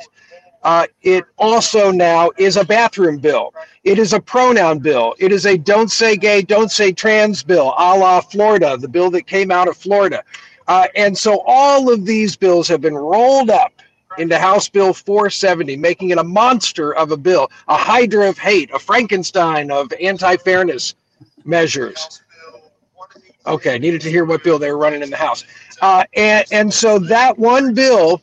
[0.62, 3.52] uh, it also now is a bathroom bill.
[3.84, 5.14] It is a pronoun bill.
[5.18, 9.10] It is a don't say gay, don't say trans bill, a la Florida, the bill
[9.10, 10.22] that came out of Florida.
[10.68, 13.72] Uh, and so all of these bills have been rolled up
[14.18, 18.70] into House Bill 470, making it a monster of a bill, a hydra of hate,
[18.72, 20.94] a Frankenstein of anti fairness
[21.44, 22.22] measures.
[23.46, 25.44] Okay, needed to hear what bill they were running in the House.
[25.80, 28.22] Uh, and, and so that one bill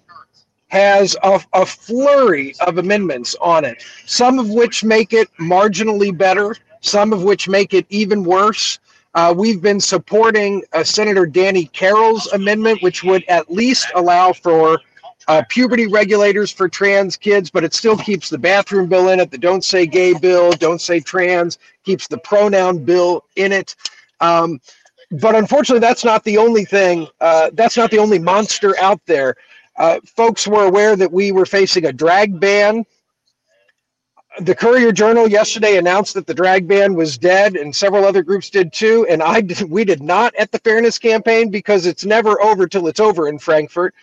[0.70, 6.56] has a, a flurry of amendments on it, some of which make it marginally better,
[6.82, 8.80] some of which make it even worse.
[9.16, 14.80] Uh, we've been supporting uh, Senator Danny Carroll's amendment, which would at least allow for
[15.28, 19.30] uh, puberty regulators for trans kids, but it still keeps the bathroom bill in it,
[19.32, 23.76] the don't say gay bill, don't say trans, keeps the pronoun bill in it.
[24.22, 24.60] Um,
[25.12, 27.08] but unfortunately, that's not the only thing.
[27.20, 29.36] Uh, that's not the only monster out there.
[29.80, 32.86] Uh, folks were aware that we were facing a drag ban.
[34.42, 38.50] The Courier Journal yesterday announced that the drag ban was dead, and several other groups
[38.50, 39.08] did too.
[39.10, 43.00] And I, we did not at the Fairness Campaign because it's never over till it's
[43.00, 43.96] over in Frankfort.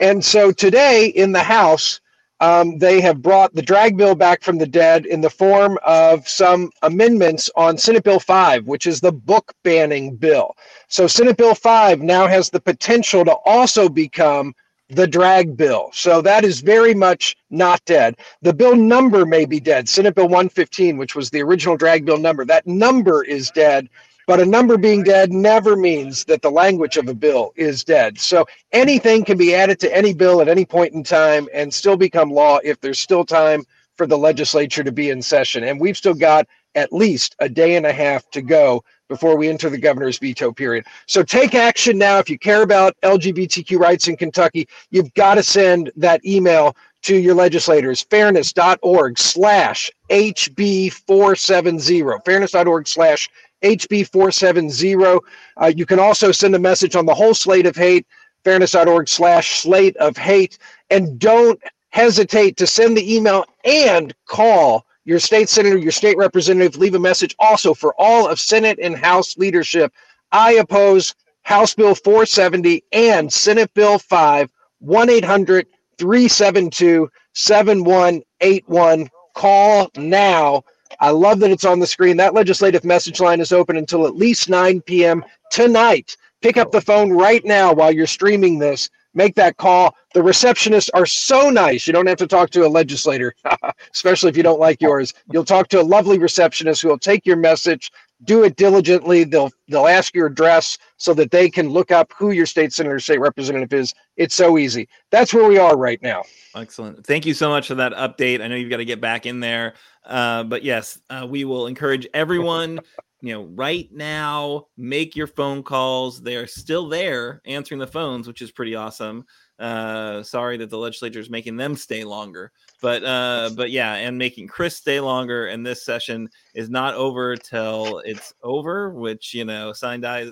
[0.00, 2.00] And so today in the House,
[2.40, 6.28] um, they have brought the drag bill back from the dead in the form of
[6.28, 10.54] some amendments on Senate Bill 5, which is the book banning bill.
[10.88, 14.54] So Senate Bill 5 now has the potential to also become
[14.88, 15.90] the drag bill.
[15.92, 18.16] So that is very much not dead.
[18.42, 19.88] The bill number may be dead.
[19.88, 23.88] Senate Bill 115, which was the original drag bill number, that number is dead.
[24.26, 28.18] But a number being dead never means that the language of a bill is dead.
[28.18, 31.96] So anything can be added to any bill at any point in time and still
[31.96, 33.64] become law if there's still time
[33.96, 35.64] for the legislature to be in session.
[35.64, 39.48] And we've still got at least a day and a half to go before we
[39.48, 40.84] enter the governor's veto period.
[41.06, 42.18] So take action now.
[42.18, 47.16] If you care about LGBTQ rights in Kentucky, you've got to send that email to
[47.16, 53.28] your legislators, fairness.org slash HB470, fairness.org slash
[53.62, 55.20] HB 470.
[55.60, 58.06] Uh, you can also send a message on the whole slate of hate,
[58.42, 60.58] fairness.org slash slate of hate.
[60.90, 66.76] And don't hesitate to send the email and call your state senator, your state representative.
[66.76, 69.92] Leave a message also for all of Senate and House leadership.
[70.32, 74.50] I oppose House Bill 470 and Senate Bill 5,
[74.80, 75.66] 1 800
[75.98, 79.10] 372 7181.
[79.34, 80.64] Call now
[81.00, 82.16] I love that it's on the screen.
[82.16, 85.24] That legislative message line is open until at least 9 p.m.
[85.50, 86.16] tonight.
[86.40, 88.90] Pick up the phone right now while you're streaming this.
[89.14, 89.96] Make that call.
[90.14, 91.86] The receptionists are so nice.
[91.86, 93.34] You don't have to talk to a legislator,
[93.92, 95.12] especially if you don't like yours.
[95.32, 97.90] You'll talk to a lovely receptionist who will take your message,
[98.22, 99.24] do it diligently.
[99.24, 103.00] They'll they'll ask your address so that they can look up who your state senator,
[103.00, 103.92] state representative is.
[104.16, 104.88] It's so easy.
[105.10, 106.22] That's where we are right now.
[106.54, 107.04] Excellent.
[107.04, 108.40] Thank you so much for that update.
[108.40, 109.74] I know you've got to get back in there.
[110.06, 112.78] Uh, but yes, uh, we will encourage everyone,
[113.20, 116.20] you know, right now, make your phone calls.
[116.20, 119.24] They are still there answering the phones, which is pretty awesome.
[119.58, 122.50] Uh, sorry that the legislature is making them stay longer,
[122.82, 125.46] but uh, but yeah, and making Chris stay longer.
[125.46, 130.24] And this session is not over till it's over, which you know, signed uh,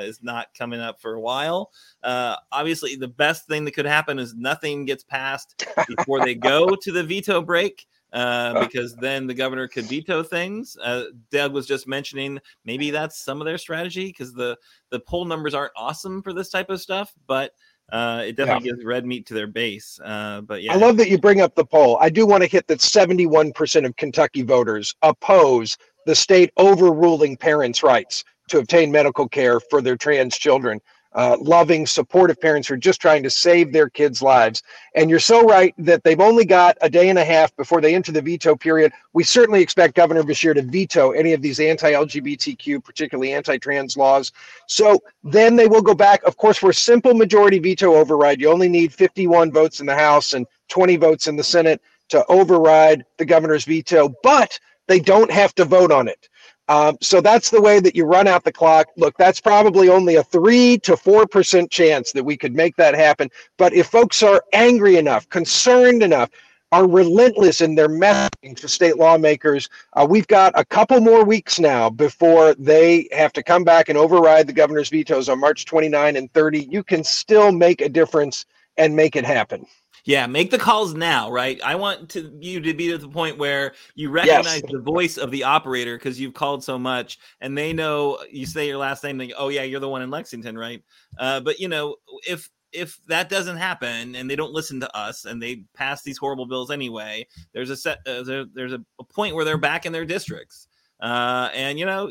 [0.00, 1.70] is not coming up for a while.
[2.02, 6.74] Uh, obviously, the best thing that could happen is nothing gets passed before they go
[6.82, 7.86] to the veto break.
[8.12, 10.76] Uh, because then the governor could veto things.
[10.82, 14.56] Uh, Doug was just mentioning maybe that's some of their strategy because the
[14.90, 17.52] the poll numbers aren't awesome for this type of stuff, but
[17.92, 18.74] uh, it definitely yeah.
[18.74, 20.00] gives red meat to their base.
[20.04, 21.98] Uh, but yeah, I love that you bring up the poll.
[22.00, 27.82] I do want to hit that 71% of Kentucky voters oppose the state overruling parents'
[27.82, 30.80] rights to obtain medical care for their trans children
[31.16, 34.62] uh, loving, supportive parents who are just trying to save their kids' lives.
[34.94, 37.94] And you're so right that they've only got a day and a half before they
[37.94, 38.92] enter the veto period.
[39.14, 43.96] We certainly expect Governor Beshear to veto any of these anti LGBTQ, particularly anti trans
[43.96, 44.30] laws.
[44.66, 46.22] So then they will go back.
[46.24, 49.94] Of course, for a simple majority veto override, you only need 51 votes in the
[49.94, 55.30] House and 20 votes in the Senate to override the governor's veto, but they don't
[55.30, 56.28] have to vote on it.
[56.68, 58.88] Um, so that's the way that you run out the clock.
[58.96, 62.94] Look, that's probably only a three to four percent chance that we could make that
[62.94, 63.30] happen.
[63.56, 66.30] But if folks are angry enough, concerned enough,
[66.72, 71.60] are relentless in their messaging to state lawmakers, uh, we've got a couple more weeks
[71.60, 76.16] now before they have to come back and override the governor's vetoes on March 29
[76.16, 76.66] and 30.
[76.70, 78.46] You can still make a difference
[78.76, 79.64] and make it happen.
[80.06, 81.60] Yeah, make the calls now, right?
[81.64, 84.70] I want to you to be at the point where you recognize yes.
[84.70, 88.68] the voice of the operator because you've called so much, and they know you say
[88.68, 89.18] your last name.
[89.18, 90.80] They oh yeah, you're the one in Lexington, right?
[91.18, 91.96] Uh, but you know
[92.26, 96.18] if if that doesn't happen and they don't listen to us and they pass these
[96.18, 99.86] horrible bills anyway, there's a set uh, there, there's a, a, point where they're back
[99.86, 100.68] in their districts.
[101.00, 102.08] Uh, and you know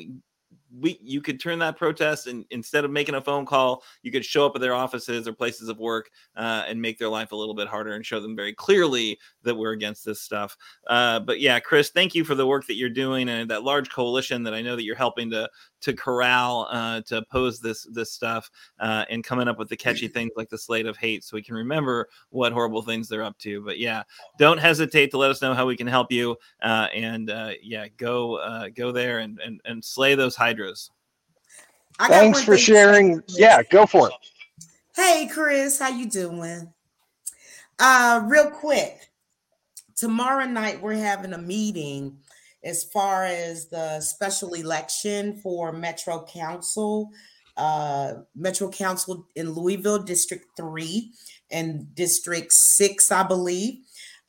[0.79, 4.25] we you could turn that protest and instead of making a phone call, you could
[4.25, 7.35] show up at their offices or places of work uh, and make their life a
[7.35, 10.57] little bit harder and show them very clearly that we're against this stuff.
[10.87, 13.89] Uh, but yeah, Chris, thank you for the work that you're doing and that large
[13.89, 15.49] coalition that I know that you're helping to
[15.85, 20.07] to corral uh, to oppose this this stuff uh, and coming up with the catchy
[20.07, 23.37] things like the slate of hate, so we can remember what horrible things they're up
[23.39, 23.63] to.
[23.63, 24.03] But yeah,
[24.37, 27.87] don't hesitate to let us know how we can help you, uh, and uh, yeah,
[27.97, 30.91] go uh, go there and, and and slay those hydras.
[31.99, 33.21] Thanks for sharing.
[33.29, 34.13] Yeah, go for it.
[34.95, 36.73] Hey, Chris, how you doing?
[37.79, 39.11] Uh, real quick,
[39.95, 42.17] tomorrow night we're having a meeting
[42.65, 47.11] as far as the special election for Metro Council
[47.57, 51.11] uh, Metro Council in Louisville, District 3
[51.51, 53.79] and District 6, I believe.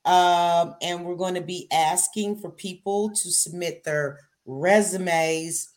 [0.04, 5.70] Um, and we're going to be asking for people to submit their resumes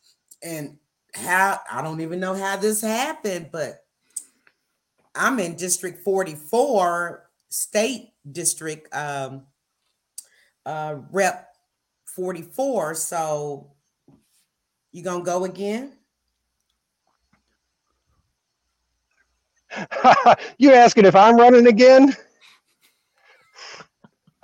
[0.43, 0.77] and
[1.15, 3.83] how I don't even know how this happened, but
[5.15, 9.47] I'm in District 44, State District um,
[10.67, 11.48] uh, Rep
[12.19, 12.95] 44.
[12.95, 13.71] So
[14.91, 15.93] you gonna go again?
[20.57, 22.13] you asking if I'm running again?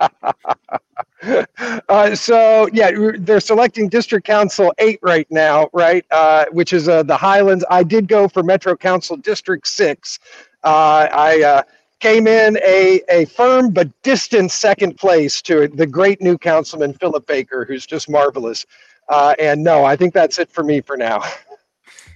[1.90, 6.06] uh, so yeah, they're selecting District Council eight right now, right?
[6.10, 7.62] Uh, which is uh, the Highlands.
[7.68, 10.18] I did go for Metro Council District six.
[10.64, 11.62] Uh, I uh,
[12.06, 17.26] came in a a firm but distant second place to the great new councilman Philip
[17.26, 18.64] Baker, who's just marvelous.
[19.08, 21.22] Uh, and no, I think that's it for me for now.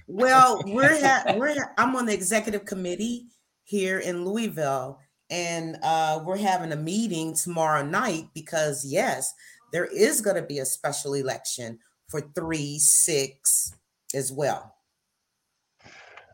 [0.07, 3.27] Well, we're ha- we're ha- I'm on the executive committee
[3.63, 9.33] here in Louisville, and uh, we're having a meeting tomorrow night because yes,
[9.71, 11.79] there is going to be a special election
[12.09, 13.73] for three six
[14.13, 14.73] as well.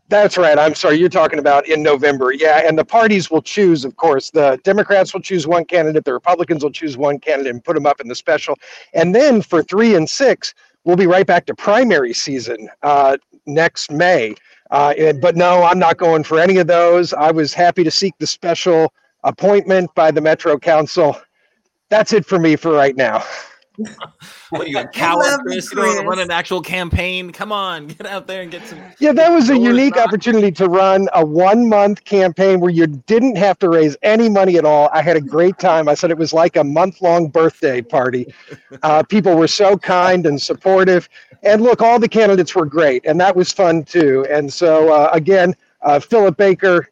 [0.10, 0.58] That's right.
[0.58, 0.98] I'm sorry.
[0.98, 2.32] You're talking about in November.
[2.32, 2.62] Yeah.
[2.66, 4.32] And the parties will choose, of course.
[4.32, 7.86] The Democrats will choose one candidate, the Republicans will choose one candidate and put them
[7.86, 8.58] up in the special.
[8.94, 10.54] And then for three and six,
[10.86, 14.36] we'll be right back to primary season uh, next May.
[14.72, 17.14] Uh, but no, I'm not going for any of those.
[17.14, 18.94] I was happy to seek the special
[19.24, 21.20] appointment by the Metro Council.
[21.90, 23.24] That's it for me for right now.
[24.50, 25.72] What you a coward, Chris?
[25.72, 27.32] You don't want to run an actual campaign?
[27.32, 28.80] Come on, get out there and get some.
[29.00, 30.08] Yeah, that was a unique not.
[30.08, 34.58] opportunity to run a one month campaign where you didn't have to raise any money
[34.58, 34.90] at all.
[34.94, 35.88] I had a great time.
[35.88, 38.34] I said it was like a month long birthday party.
[38.84, 41.08] Uh, people were so kind and supportive.
[41.44, 44.26] And look, all the candidates were great, and that was fun too.
[44.30, 46.90] And so, uh, again, uh, Philip Baker,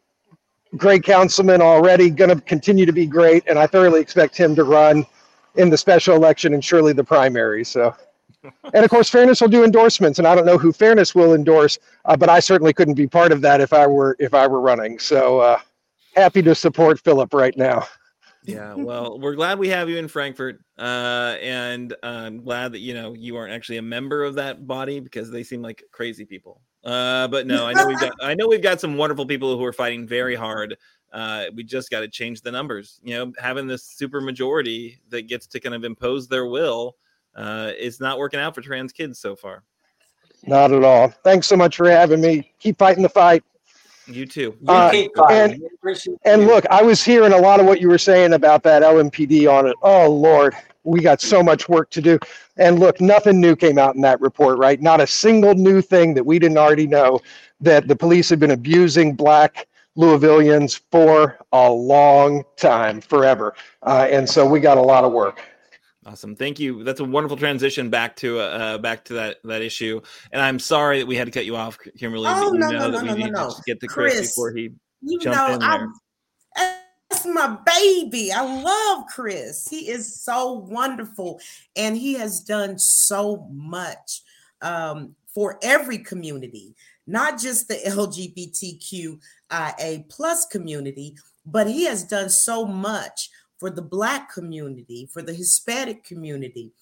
[0.76, 4.64] great councilman already, going to continue to be great, and I thoroughly expect him to
[4.64, 5.04] run
[5.56, 7.64] in the special election and surely the primary.
[7.64, 7.94] So,
[8.74, 11.78] and of course, Fairness will do endorsements, and I don't know who Fairness will endorse,
[12.04, 14.60] uh, but I certainly couldn't be part of that if I were if I were
[14.60, 14.98] running.
[14.98, 15.58] So, uh,
[16.14, 17.86] happy to support Philip right now.
[18.44, 22.94] Yeah, well, we're glad we have you in Frankfort, uh, and I'm glad that you
[22.94, 26.60] know you aren't actually a member of that body because they seem like crazy people.
[26.84, 29.64] Uh, but no, I know we've got I know we've got some wonderful people who
[29.64, 30.76] are fighting very hard
[31.12, 33.00] uh, we just got to change the numbers.
[33.02, 36.96] You know, having this super majority that gets to kind of impose their will
[37.34, 39.62] uh, is not working out for trans kids so far.
[40.46, 41.08] Not at all.
[41.24, 42.52] Thanks so much for having me.
[42.58, 43.42] Keep fighting the fight.
[44.06, 44.56] You too.
[44.68, 44.92] Uh,
[45.30, 45.60] and,
[46.24, 49.52] and look, I was hearing a lot of what you were saying about that LMPD
[49.52, 49.74] on it.
[49.82, 50.54] Oh Lord,
[50.84, 52.18] we got so much work to do.
[52.56, 54.80] And look, nothing new came out in that report, right?
[54.80, 57.20] Not a single new thing that we didn't already know
[57.60, 59.66] that the police had been abusing black
[59.96, 63.54] Louisvillians for a long time, forever.
[63.82, 65.42] Uh, and so we got a lot of work.
[66.04, 66.84] Awesome, thank you.
[66.84, 70.00] That's a wonderful transition back to uh, uh, back to that that issue.
[70.30, 72.28] And I'm sorry that we had to cut you off, Kimberly.
[72.28, 73.54] Oh no, no, no, no, no, no.
[73.66, 74.70] Get to Chris, Chris, before he
[75.00, 75.88] you jumped in there.
[76.54, 76.78] I,
[77.10, 78.30] that's my baby.
[78.32, 79.66] I love Chris.
[79.68, 81.40] He is so wonderful,
[81.74, 84.22] and he has done so much
[84.62, 86.76] um, for every community
[87.06, 87.86] not just the
[89.50, 95.32] LGBTQIA plus community, but he has done so much for the Black community, for the
[95.32, 96.72] Hispanic community,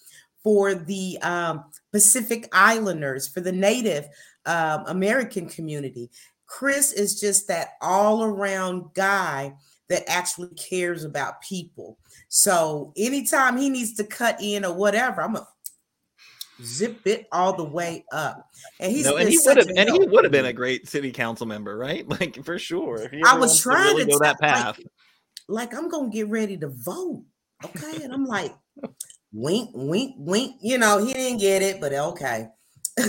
[0.42, 4.06] for the um, Pacific Islanders, for the Native
[4.46, 6.10] um, American community.
[6.46, 9.54] Chris is just that all around guy
[9.88, 11.98] that actually cares about people.
[12.28, 15.46] So anytime he needs to cut in or whatever, I'm a
[16.62, 18.48] zip it all the way up.
[18.80, 21.12] And he's no, and he would have and he would have been a great city
[21.12, 22.06] council member, right?
[22.14, 23.10] Like for sure.
[23.26, 24.78] I was trying to, really to go that path.
[24.78, 24.86] Like,
[25.48, 27.24] like, I'm gonna get ready to vote.
[27.64, 28.04] Okay.
[28.04, 28.54] And I'm like,
[29.32, 30.56] wink, wink, wink.
[30.62, 32.46] You know, he didn't get it, but okay.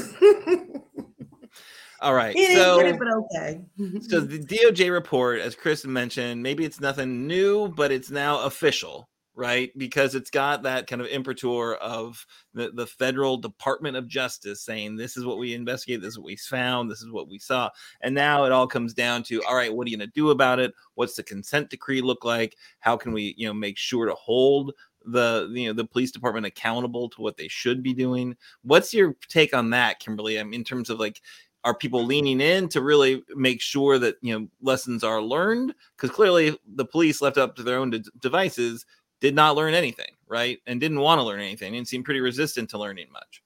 [2.01, 2.35] All right.
[2.35, 3.61] so, it, but okay.
[4.09, 9.07] so the DOJ report, as Chris mentioned, maybe it's nothing new, but it's now official
[9.35, 9.71] right?
[9.77, 14.95] Because it's got that kind of imprimatur of the, the federal Department of Justice saying,
[14.95, 17.69] this is what we investigated, this is what we found, this is what we saw.
[18.01, 20.29] And now it all comes down to, all right, what are you going to do
[20.29, 20.73] about it?
[20.95, 22.55] What's the consent decree look like?
[22.79, 24.73] How can we, you know, make sure to hold
[25.07, 29.15] the you know the police department accountable to what they should be doing what's your
[29.29, 31.21] take on that kimberly I mean, in terms of like
[31.63, 36.15] are people leaning in to really make sure that you know lessons are learned because
[36.15, 38.85] clearly the police left up to their own de- devices
[39.21, 40.59] did not learn anything, right?
[40.67, 43.43] And didn't want to learn anything and seemed pretty resistant to learning much.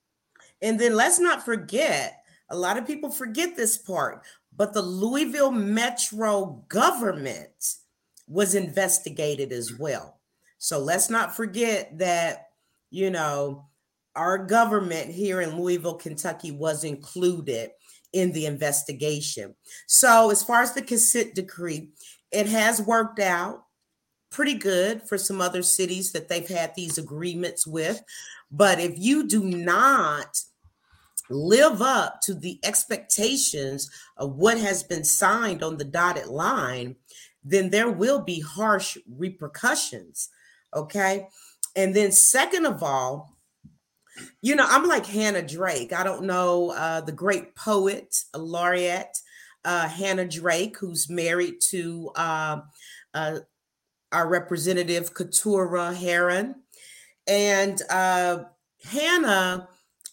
[0.62, 2.16] And then let's not forget
[2.50, 4.22] A lot of people forget this part,
[4.56, 7.76] but the Louisville Metro government
[8.26, 10.18] was investigated as well.
[10.58, 12.48] So let's not forget that,
[12.90, 13.66] you know,
[14.16, 17.70] our government here in Louisville, Kentucky was included
[18.12, 19.54] in the investigation.
[19.86, 21.90] So, as far as the consent decree,
[22.32, 23.64] it has worked out
[24.30, 28.02] pretty good for some other cities that they've had these agreements with.
[28.50, 30.40] But if you do not
[31.28, 36.96] live up to the expectations of what has been signed on the dotted line,
[37.44, 40.28] then there will be harsh repercussions.
[40.74, 41.28] Okay.
[41.76, 43.36] And then, second of all,
[44.42, 45.92] you know, I'm like Hannah Drake.
[45.92, 49.16] I don't know uh, the great poet, laureate
[49.64, 52.60] uh, Hannah Drake, who's married to uh,
[53.14, 53.38] uh,
[54.12, 56.56] our representative Keturah Herron.
[57.26, 58.44] And uh,
[58.84, 59.68] Hannah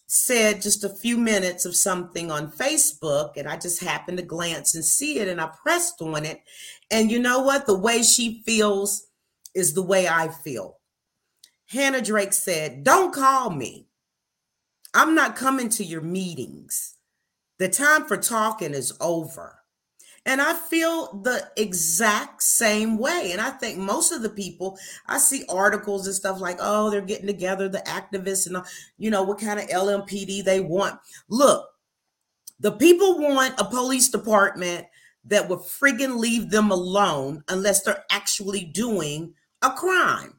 [0.06, 4.74] said just a few minutes of something on Facebook, and I just happened to glance
[4.74, 6.40] and see it, and I pressed on it.
[6.90, 7.66] And you know what?
[7.66, 9.06] The way she feels
[9.54, 10.78] is the way I feel.
[11.66, 13.88] Hannah Drake said, Don't call me.
[14.94, 16.94] I'm not coming to your meetings.
[17.58, 19.57] The time for talking is over.
[20.28, 23.30] And I feel the exact same way.
[23.32, 27.00] And I think most of the people, I see articles and stuff like, oh, they're
[27.00, 28.62] getting together, the activists, and,
[28.98, 31.00] you know, what kind of LMPD they want.
[31.30, 31.66] Look,
[32.60, 34.86] the people want a police department
[35.24, 40.38] that would friggin' leave them alone unless they're actually doing a crime.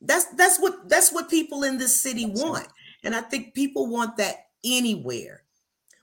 [0.00, 2.66] That's that's what that's what people in this city want.
[3.04, 5.43] And I think people want that anywhere.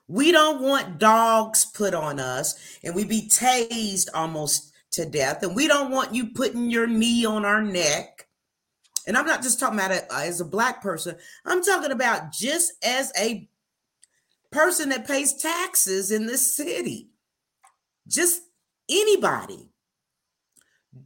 [0.08, 5.44] We don't want dogs put on us and we be tased almost to death.
[5.44, 8.28] And we don't want you putting your knee on our neck.
[9.08, 12.74] And I'm not just talking about it as a black person, I'm talking about just
[12.84, 13.50] as a
[14.52, 17.10] person that pays taxes in this city.
[18.08, 18.42] Just
[18.90, 19.70] anybody.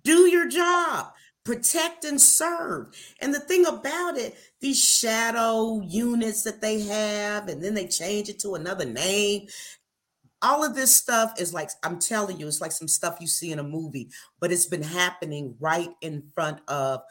[0.04, 1.14] Do your job
[1.46, 2.88] protect and serve.
[3.22, 8.28] And the thing about it, these shadow units that they have, and then they change
[8.28, 9.48] it to another name.
[10.42, 13.52] All of this stuff is like, I'm telling you, it's like some stuff you see
[13.52, 17.02] in a movie, but it's been happening right in front of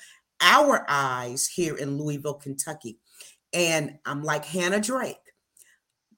[0.41, 2.99] our eyes here in Louisville, Kentucky.
[3.53, 5.16] And I'm like Hannah Drake.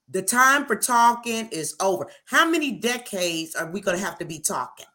[0.08, 2.08] The time for talking is over.
[2.26, 4.86] How many decades are we going to have to be talking?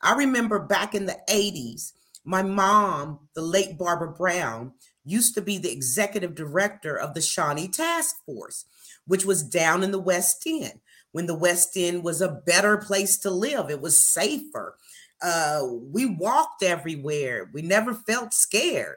[0.00, 1.92] I remember back in the 80s,
[2.28, 4.72] my mom, the late Barbara Brown,
[5.02, 8.66] used to be the executive director of the Shawnee Task Force,
[9.06, 10.78] which was down in the West End
[11.12, 13.70] when the West End was a better place to live.
[13.70, 14.76] It was safer.
[15.22, 17.48] Uh, we walked everywhere.
[17.54, 18.96] We never felt scared.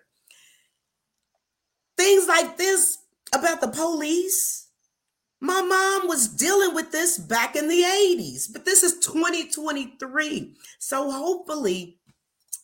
[1.97, 2.97] Things like this
[3.33, 4.67] about the police.
[5.39, 10.53] My mom was dealing with this back in the 80s, but this is 2023.
[10.79, 11.97] So hopefully,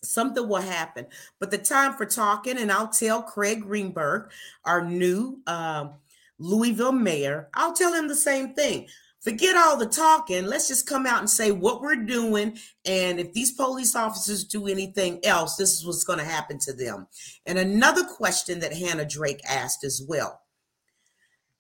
[0.04, 1.08] something will happen.
[1.40, 4.32] But the time for talking, and I'll tell Craig Greenberg,
[4.66, 5.94] our new um,
[6.40, 8.88] Louisville mayor, I'll tell him the same thing.
[9.22, 10.46] Forget all the talking.
[10.46, 12.58] Let's just come out and say what we're doing.
[12.86, 16.74] And if these police officers do anything else, this is what's going to happen to
[16.74, 17.08] them.
[17.46, 20.42] And another question that Hannah Drake asked as well.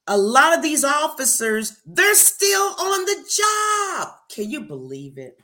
[0.07, 4.13] A lot of these officers, they're still on the job.
[4.29, 5.38] Can you believe it?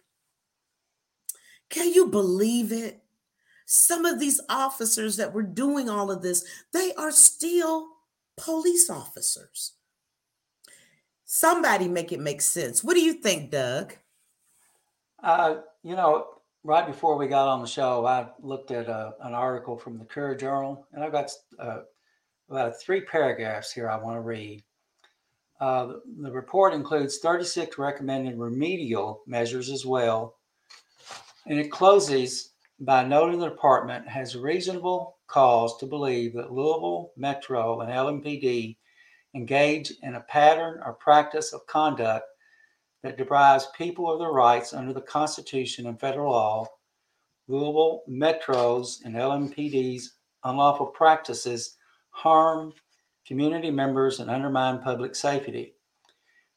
[1.73, 3.01] Can you believe it?
[3.65, 7.87] Some of these officers that were doing all of this, they are still
[8.37, 9.73] police officers.
[11.25, 12.83] Somebody make it make sense.
[12.83, 13.95] What do you think, Doug?
[15.23, 16.27] Uh, you know,
[16.63, 19.97] right before we got on the show, I looked at a, uh, an article from
[19.97, 21.79] the Courier Journal, and I've got uh,
[22.51, 24.63] about three paragraphs here I want to read.
[25.59, 30.35] Uh, the, the report includes 36 recommended remedial measures as well
[31.47, 37.81] and it closes by noting the department has reasonable cause to believe that Louisville Metro
[37.81, 38.77] and LMPD
[39.35, 42.25] engage in a pattern or practice of conduct
[43.01, 46.67] that deprives people of their rights under the Constitution and federal law.
[47.47, 51.77] Louisville Metro's and LMPD's unlawful practices
[52.11, 52.73] harm
[53.25, 55.73] community members and undermine public safety.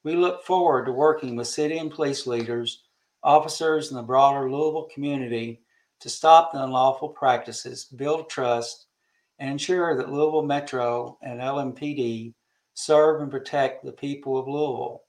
[0.05, 2.85] We look forward to working with city and police leaders
[3.23, 5.61] officers in the broader Louisville community
[6.01, 8.87] to stop the unlawful practices, build trust,
[9.39, 12.35] and ensure that Louisville Metro and LMPD
[12.75, 15.03] serve and protect the people of Louisville.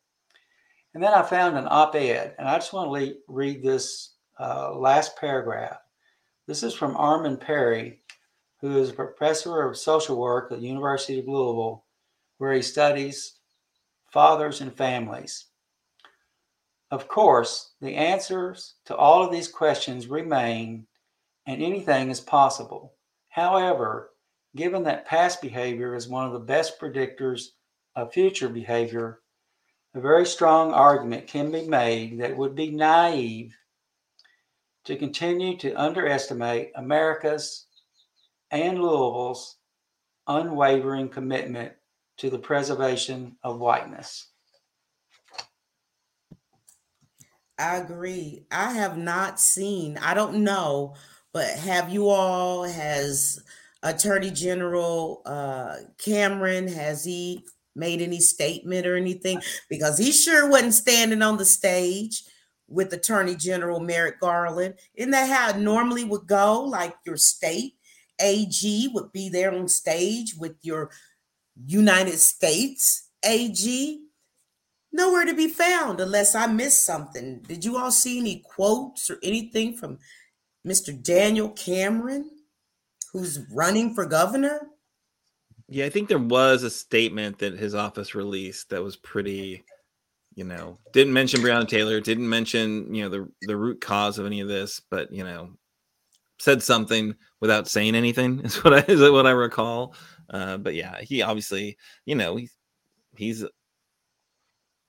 [0.93, 4.15] And then I found an op ed, and I just want to le- read this
[4.39, 5.77] uh, last paragraph.
[6.47, 8.01] This is from Armon Perry,
[8.61, 11.83] who is a professor of social work at the University of Louisville,
[12.37, 13.37] where he studies
[14.07, 15.45] fathers, and families?
[16.89, 20.87] Of course, the answers to all of these questions remain,
[21.45, 22.93] and anything is possible.
[23.29, 24.11] However,
[24.55, 27.47] given that past behavior is one of the best predictors
[27.95, 29.19] of future behavior,
[29.93, 33.57] a very strong argument can be made that would be naive
[34.85, 37.65] to continue to underestimate America's
[38.51, 39.57] and Louisville's
[40.27, 41.73] unwavering commitment
[42.17, 44.29] to the preservation of whiteness.
[47.57, 48.45] I agree.
[48.51, 50.95] I have not seen, I don't know,
[51.33, 53.43] but have you all, has
[53.81, 57.45] Attorney General uh, Cameron, has he
[57.75, 59.41] made any statement or anything?
[59.69, 62.23] Because he sure wasn't standing on the stage
[62.67, 64.75] with Attorney General Merrick Garland.
[64.93, 66.61] Isn't that how it normally would go?
[66.61, 67.73] Like your state
[68.19, 70.91] AG would be there on stage with your
[71.65, 74.06] United States AG
[74.97, 77.39] nowhere to be found unless I missed something.
[77.47, 79.99] Did you all see any quotes or anything from
[80.67, 81.01] Mr.
[81.01, 82.29] Daniel Cameron,
[83.13, 84.67] who's running for governor?
[85.69, 89.63] Yeah, I think there was a statement that his office released that was pretty,
[90.35, 94.25] you know, didn't mention Breonna Taylor, didn't mention, you know, the the root cause of
[94.25, 95.51] any of this, but you know,
[96.39, 99.93] said something without saying anything is what I is what I recall.
[100.29, 102.53] Uh, but yeah, he obviously, you know, he's
[103.17, 103.43] he's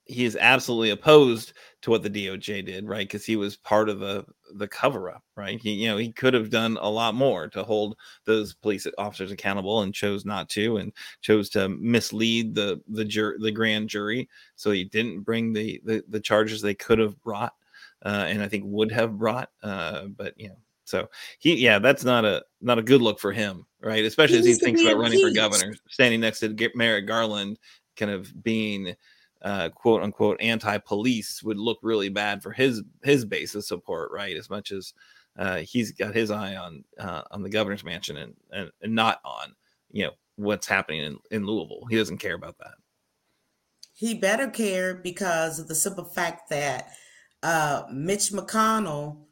[0.08, 1.52] he is absolutely opposed
[1.82, 3.06] to what the DOJ did, right?
[3.06, 5.60] Because he was part of the the cover up, right?
[5.60, 9.30] He, you know, he could have done a lot more to hold those police officers
[9.30, 14.28] accountable, and chose not to, and chose to mislead the the jur- the grand jury,
[14.56, 17.52] so he didn't bring the the, the charges they could have brought,
[18.04, 19.50] uh, and I think would have brought.
[19.62, 23.32] Uh, but you know, so he, yeah, that's not a not a good look for
[23.32, 24.04] him, right?
[24.04, 27.58] Especially he as he thinks about running for governor, standing next to Merrick Garland,
[27.96, 28.96] kind of being
[29.42, 34.36] uh, quote unquote anti-police would look really bad for his his base of support, right?
[34.36, 34.94] As much as
[35.38, 39.20] uh, he's got his eye on uh, on the governor's mansion and, and, and not
[39.24, 39.54] on
[39.90, 41.86] you know what's happening in, in Louisville.
[41.88, 42.74] He doesn't care about that.
[43.92, 46.92] He better care because of the simple fact that
[47.42, 49.28] uh, Mitch McConnell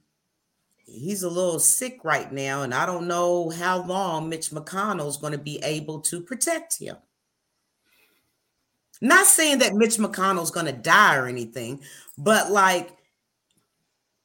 [0.87, 5.17] he's a little sick right now, and I don't know how long Mitch McConnell is
[5.17, 6.97] going to be able to protect him.
[9.01, 11.83] Not saying that Mitch McConnell's going to die or anything,
[12.17, 12.91] but like,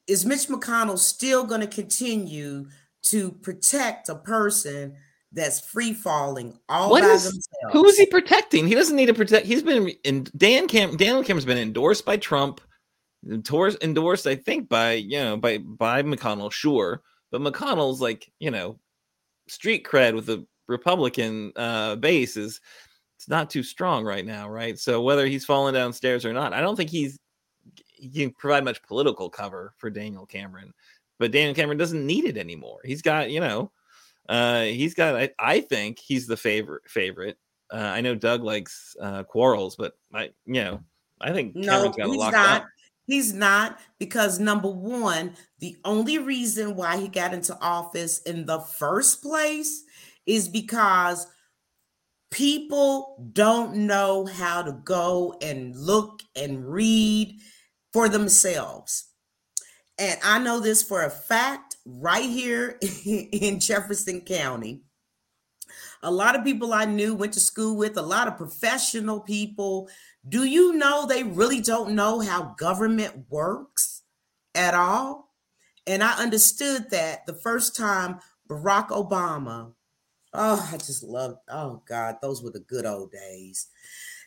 [0.08, 2.68] is Mitch McConnell still going to continue
[3.04, 4.96] to protect a person
[5.32, 7.74] that's free falling all what by is, themselves?
[7.74, 8.68] Who is he protecting?
[8.68, 9.46] He doesn't need to protect.
[9.46, 10.98] He's been in Dan Cam.
[10.98, 12.62] Daniel Cameron's been endorsed by Trump,
[13.26, 17.02] endorsed, I think, by you know by by McConnell, sure,
[17.32, 18.80] but McConnell's like you know
[19.48, 22.62] street cred with the Republican uh, base is
[23.22, 24.80] it's not too strong right now, right?
[24.80, 27.20] So whether he's falling downstairs or not, I don't think he's
[27.76, 30.74] he can provide much political cover for Daniel Cameron.
[31.20, 32.80] But Daniel Cameron doesn't need it anymore.
[32.84, 33.72] He's got, you know,
[34.28, 35.16] uh, he's got.
[35.16, 36.90] I, I think he's the favorite.
[36.90, 37.38] Favorite.
[37.72, 40.82] Uh, I know Doug likes uh, Quarles, but I, you know,
[41.22, 42.62] I think Cameron's no, he's not.
[42.64, 42.66] Up.
[43.06, 48.62] He's not because number one, the only reason why he got into office in the
[48.62, 49.84] first place
[50.26, 51.28] is because
[52.32, 57.38] people don't know how to go and look and read
[57.94, 59.10] for themselves.
[60.00, 64.82] And I know this for a fact right here in Jefferson County.
[66.02, 69.88] A lot of people I knew went to school with, a lot of professional people.
[70.28, 74.02] Do you know they really don't know how government works
[74.56, 75.32] at all?
[75.86, 78.20] And I understood that the first time
[78.50, 79.74] Barack Obama
[80.34, 83.68] Oh, I just love, oh God, those were the good old days.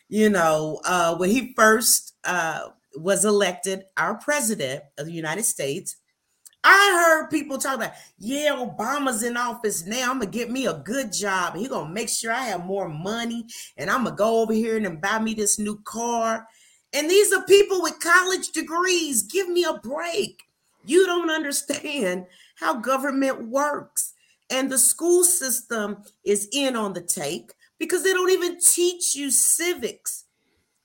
[0.07, 5.97] You know, uh, when he first uh, was elected our president of the United States,
[6.63, 10.09] I heard people talk about, yeah, Obama's in office now.
[10.11, 11.55] I'm gonna get me a good job.
[11.55, 13.45] He gonna make sure I have more money,
[13.77, 16.47] and I'm gonna go over here and buy me this new car.
[16.93, 19.23] And these are people with college degrees.
[19.23, 20.41] Give me a break.
[20.85, 22.25] You don't understand
[22.55, 24.13] how government works.
[24.49, 29.31] And the school system is in on the take because they don't even teach you
[29.31, 30.25] civics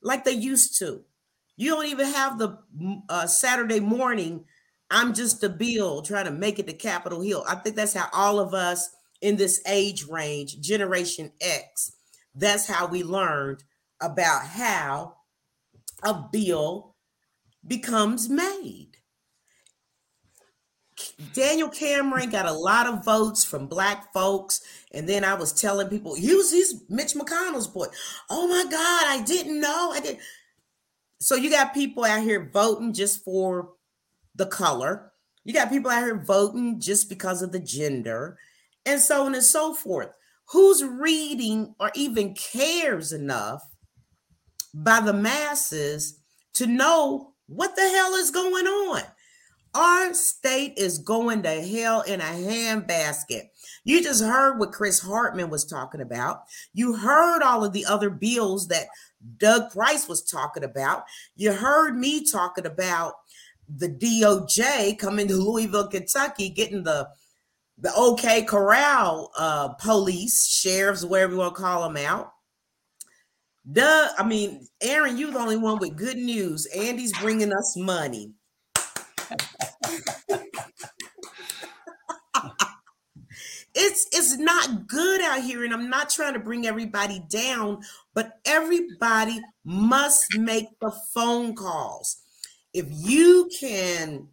[0.02, 1.02] like they used to.
[1.56, 2.58] You don't even have the
[3.08, 4.44] uh, Saturday morning.
[4.90, 7.44] I'm just a bill trying to make it to Capitol Hill.
[7.46, 8.88] I think that's how all of us
[9.20, 11.92] in this age range, Generation X,
[12.34, 13.62] that's how we learned
[14.00, 15.16] about how
[16.02, 16.96] a bill
[17.66, 18.89] becomes made.
[21.32, 24.60] Daniel Cameron got a lot of votes from black folks.
[24.92, 27.86] And then I was telling people, use he's Mitch McConnell's boy.
[28.28, 29.92] Oh my God, I didn't know.
[29.92, 30.18] I did.
[31.20, 33.70] so you got people out here voting just for
[34.34, 35.12] the color.
[35.44, 38.38] You got people out here voting just because of the gender,
[38.86, 40.08] and so on and so forth.
[40.50, 43.62] Who's reading or even cares enough
[44.74, 46.20] by the masses
[46.54, 49.02] to know what the hell is going on?
[49.74, 53.50] Our state is going to hell in a handbasket.
[53.84, 56.42] You just heard what Chris Hartman was talking about.
[56.74, 58.86] You heard all of the other bills that
[59.38, 61.04] Doug Price was talking about.
[61.36, 63.14] You heard me talking about
[63.76, 67.08] the DOJ coming to Louisville, Kentucky, getting the
[67.78, 72.32] the OK Corral uh, police, sheriffs, whatever you want to call them out.
[73.70, 76.66] Doug, I mean, Aaron, you're the only one with good news.
[76.66, 78.32] Andy's bringing us money.
[83.74, 87.80] It's it's not good out here and i'm not trying to bring everybody down
[88.14, 92.16] but everybody must make the phone calls.
[92.72, 94.28] If you can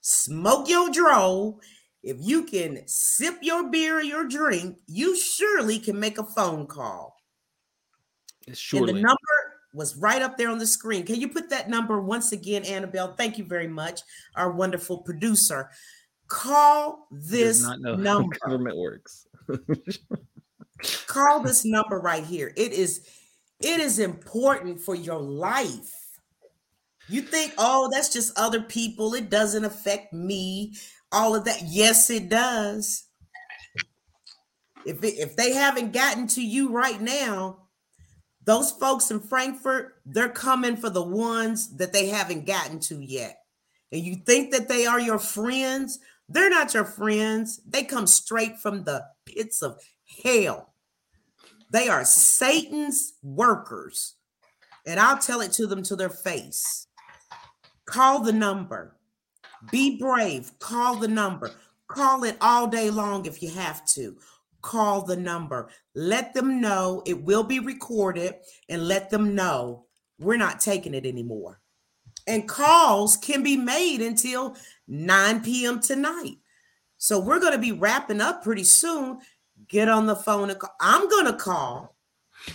[0.00, 1.60] smoke your dro
[2.02, 6.66] if you can sip your beer or your drink you surely can make a phone
[6.66, 7.16] call.
[8.52, 8.90] Surely.
[8.90, 9.16] and the number
[9.72, 11.06] was right up there on the screen.
[11.06, 13.14] Can you put that number once again annabelle?
[13.14, 14.00] Thank you very much
[14.34, 15.70] our wonderful producer
[16.30, 18.36] Call this number.
[18.44, 19.26] government works.
[21.08, 22.52] Call this number right here.
[22.56, 23.04] It is
[23.58, 25.92] it is important for your life.
[27.08, 29.14] You think, oh, that's just other people.
[29.14, 30.74] It doesn't affect me.
[31.10, 31.62] All of that.
[31.64, 33.08] Yes, it does.
[34.86, 37.66] If it, if they haven't gotten to you right now,
[38.44, 43.40] those folks in Frankfort, they're coming for the ones that they haven't gotten to yet.
[43.92, 45.98] And you think that they are your friends,
[46.30, 47.60] they're not your friends.
[47.66, 49.80] They come straight from the pits of
[50.22, 50.74] hell.
[51.72, 54.14] They are Satan's workers.
[54.86, 56.86] And I'll tell it to them to their face.
[57.84, 58.96] Call the number.
[59.70, 60.52] Be brave.
[60.60, 61.50] Call the number.
[61.88, 64.16] Call it all day long if you have to.
[64.62, 65.68] Call the number.
[65.94, 68.34] Let them know it will be recorded
[68.68, 69.86] and let them know
[70.20, 71.60] we're not taking it anymore.
[72.30, 74.56] And calls can be made until
[74.88, 75.80] 9 p.m.
[75.80, 76.36] tonight.
[76.96, 79.20] So we're going to be wrapping up pretty soon.
[79.68, 80.74] Get on the phone and call.
[80.80, 81.96] I'm going to call.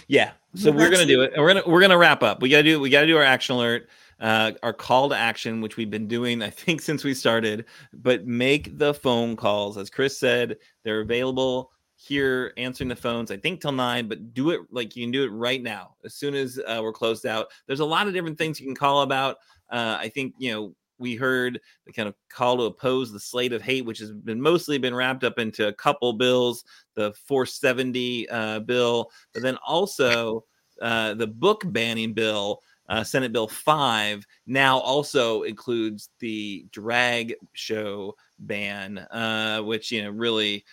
[0.08, 0.32] Yeah.
[0.56, 1.34] So we're going to do it.
[1.38, 2.42] We're going to we're going to wrap up.
[2.42, 3.90] We got to do we got to do our action alert.
[4.18, 8.26] Uh, our call to action, which we've been doing, I think, since we started, but
[8.26, 9.78] make the phone calls.
[9.78, 14.52] As Chris said, they're available here answering the phones, I think till nine, but do
[14.52, 17.48] it like you can do it right now as soon as uh, we're closed out.
[17.68, 19.38] There's a lot of different things you can call about.
[19.70, 23.54] Uh, I think, you know, we heard the kind of call to oppose the slate
[23.54, 26.64] of hate, which has been mostly been wrapped up into a couple bills,
[26.96, 30.46] the 470 uh, bill, but then also
[30.82, 38.16] uh, the book banning bill, uh, Senate Bill 5, now also includes the drag show
[38.40, 40.64] ban, uh, which, you know, really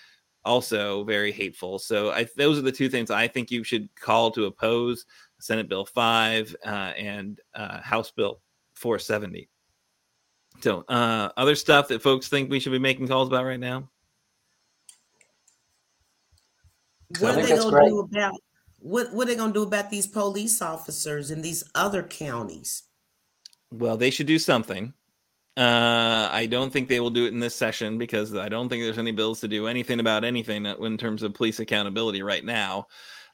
[0.45, 1.78] also very hateful.
[1.78, 5.07] So I, those are the two things I think you should call to oppose
[5.40, 8.40] Senate Bill 5 uh, and uh, House Bill
[8.83, 9.49] 470.
[10.61, 13.89] So, uh, other stuff that folks think we should be making calls about right now.
[17.18, 18.35] What are they gonna do about
[18.78, 19.12] what?
[19.12, 22.85] What are they gonna do about these police officers in these other counties?
[23.70, 24.93] Well, they should do something.
[25.57, 28.83] Uh, I don't think they will do it in this session because I don't think
[28.83, 32.87] there's any bills to do anything about anything in terms of police accountability right now.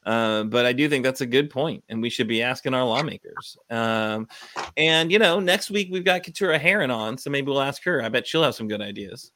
[0.06, 2.84] Uh, but I do think that's a good point, and we should be asking our
[2.84, 3.58] lawmakers.
[3.68, 4.28] Um,
[4.76, 8.02] and you know, next week we've got Keturah Herron on, so maybe we'll ask her.
[8.02, 9.32] I bet she'll have some good ideas.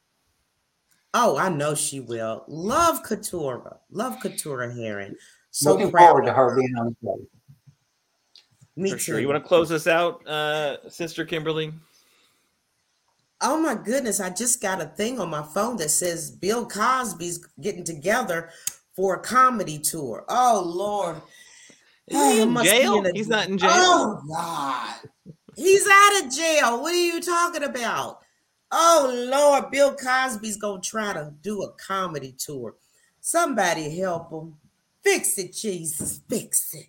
[1.13, 2.43] Oh, I know she will.
[2.47, 3.77] Love Keturah.
[3.91, 5.15] Love Keturah Herron.
[5.51, 7.19] So Looking forward to her being on the show.
[8.75, 9.01] Me For too.
[9.01, 9.19] Sure.
[9.19, 11.71] You want to close this out, uh, Sister Kimberly?
[13.41, 14.21] Oh my goodness!
[14.21, 18.49] I just got a thing on my phone that says Bill Cosby's getting together
[18.95, 20.25] for a comedy tour.
[20.29, 21.21] Oh Lord.
[22.07, 23.03] Is he in jail?
[23.13, 23.69] He's not in jail.
[23.71, 24.95] Oh God.
[25.55, 26.81] He's out of jail.
[26.81, 28.19] What are you talking about?
[28.71, 32.75] Oh Lord, Bill Cosby's gonna try to do a comedy tour.
[33.21, 34.55] Somebody help him.
[35.03, 36.21] Fix it, Jesus.
[36.29, 36.87] Fix it.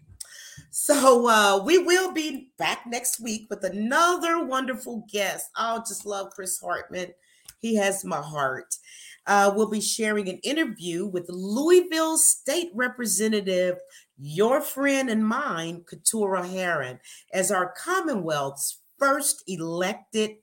[0.71, 5.51] So uh, we will be back next week with another wonderful guest.
[5.57, 7.13] I'll just love Chris Hartman.
[7.61, 8.75] He has my heart
[9.27, 13.77] uh, will be sharing an interview with Louisville State Representative,
[14.18, 17.01] your friend and mine, Keturah Herron,
[17.33, 20.37] as our Commonwealth's first elected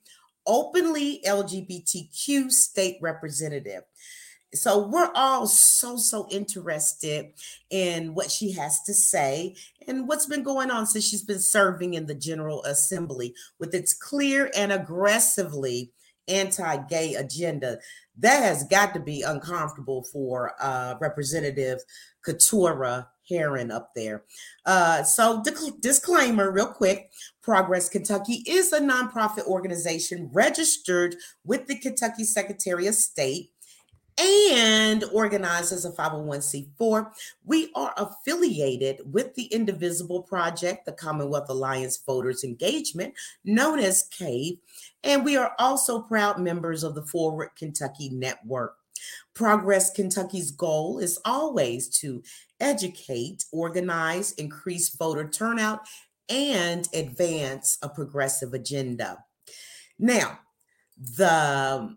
[0.46, 3.82] openly LGBTQ state representative.
[4.54, 7.32] so we're all so so interested
[7.70, 9.54] in what she has to say
[9.86, 13.94] and what's been going on since she's been serving in the general assembly with its
[13.94, 15.92] clear and aggressively
[16.28, 17.78] anti-gay agenda
[18.18, 21.78] that has got to be uncomfortable for uh, representative
[22.24, 24.24] Keturah Herron up there.
[24.66, 25.42] Uh, so,
[25.80, 27.10] disclaimer, real quick
[27.42, 33.51] Progress Kentucky is a nonprofit organization registered with the Kentucky Secretary of State
[34.18, 37.10] and organized as a 501c4.
[37.44, 44.58] We are affiliated with the Indivisible Project, the Commonwealth Alliance Voters Engagement, known as CAVE,
[45.04, 48.76] and we are also proud members of the Forward Kentucky Network.
[49.34, 52.22] Progress Kentucky's goal is always to
[52.60, 55.80] educate, organize, increase voter turnout,
[56.28, 59.24] and advance a progressive agenda.
[59.98, 60.38] Now,
[60.96, 61.96] the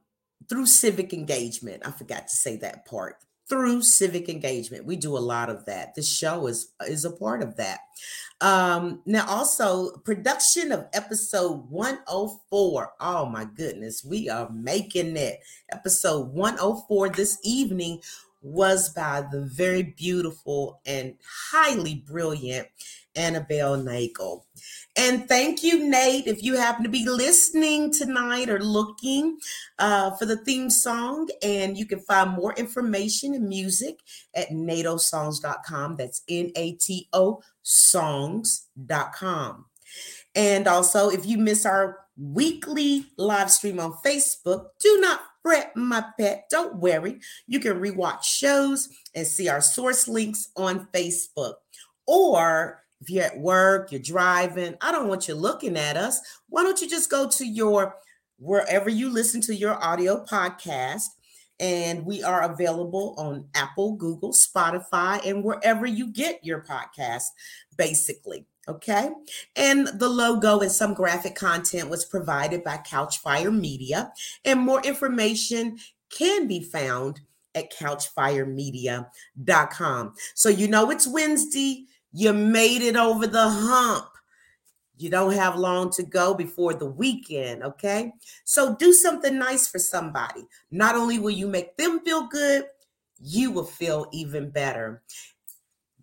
[0.49, 3.17] through civic engagement, I forgot to say that part.
[3.47, 5.93] Through civic engagement, we do a lot of that.
[5.93, 7.79] The show is is a part of that.
[8.41, 12.93] Um, now, also production of episode 104.
[12.99, 15.41] Oh my goodness, we are making it.
[15.71, 18.01] Episode 104 this evening
[18.45, 21.15] was by the very beautiful and
[21.51, 22.67] highly brilliant
[23.15, 24.45] Annabelle Nagel.
[24.95, 29.39] And thank you, Nate, if you happen to be listening tonight or looking
[29.79, 31.27] uh, for the theme song.
[31.41, 33.99] And you can find more information and music
[34.35, 35.95] at natosongs.com.
[35.95, 39.65] That's N A T O songs.com.
[40.35, 46.03] And also, if you miss our weekly live stream on Facebook, do not fret, my
[46.19, 46.47] pet.
[46.49, 47.19] Don't worry.
[47.45, 51.53] You can rewatch shows and see our source links on Facebook.
[52.07, 56.19] Or if you're at work, you're driving, I don't want you looking at us.
[56.49, 57.95] Why don't you just go to your
[58.39, 61.03] wherever you listen to your audio podcast?
[61.59, 67.25] And we are available on Apple, Google, Spotify, and wherever you get your podcast,
[67.77, 68.47] basically.
[68.67, 69.11] Okay.
[69.55, 74.11] And the logo and some graphic content was provided by Couchfire Media.
[74.43, 75.77] And more information
[76.09, 77.21] can be found
[77.53, 80.13] at couchfiremedia.com.
[80.33, 81.85] So you know it's Wednesday.
[82.11, 84.07] You made it over the hump.
[84.97, 88.13] You don't have long to go before the weekend, okay?
[88.45, 90.47] So do something nice for somebody.
[90.71, 92.65] Not only will you make them feel good,
[93.19, 95.03] you will feel even better.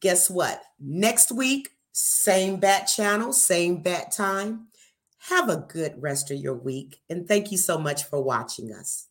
[0.01, 0.63] Guess what?
[0.79, 4.69] Next week, same bat channel, same bat time.
[5.29, 7.01] Have a good rest of your week.
[7.09, 9.09] And thank you so much for watching us.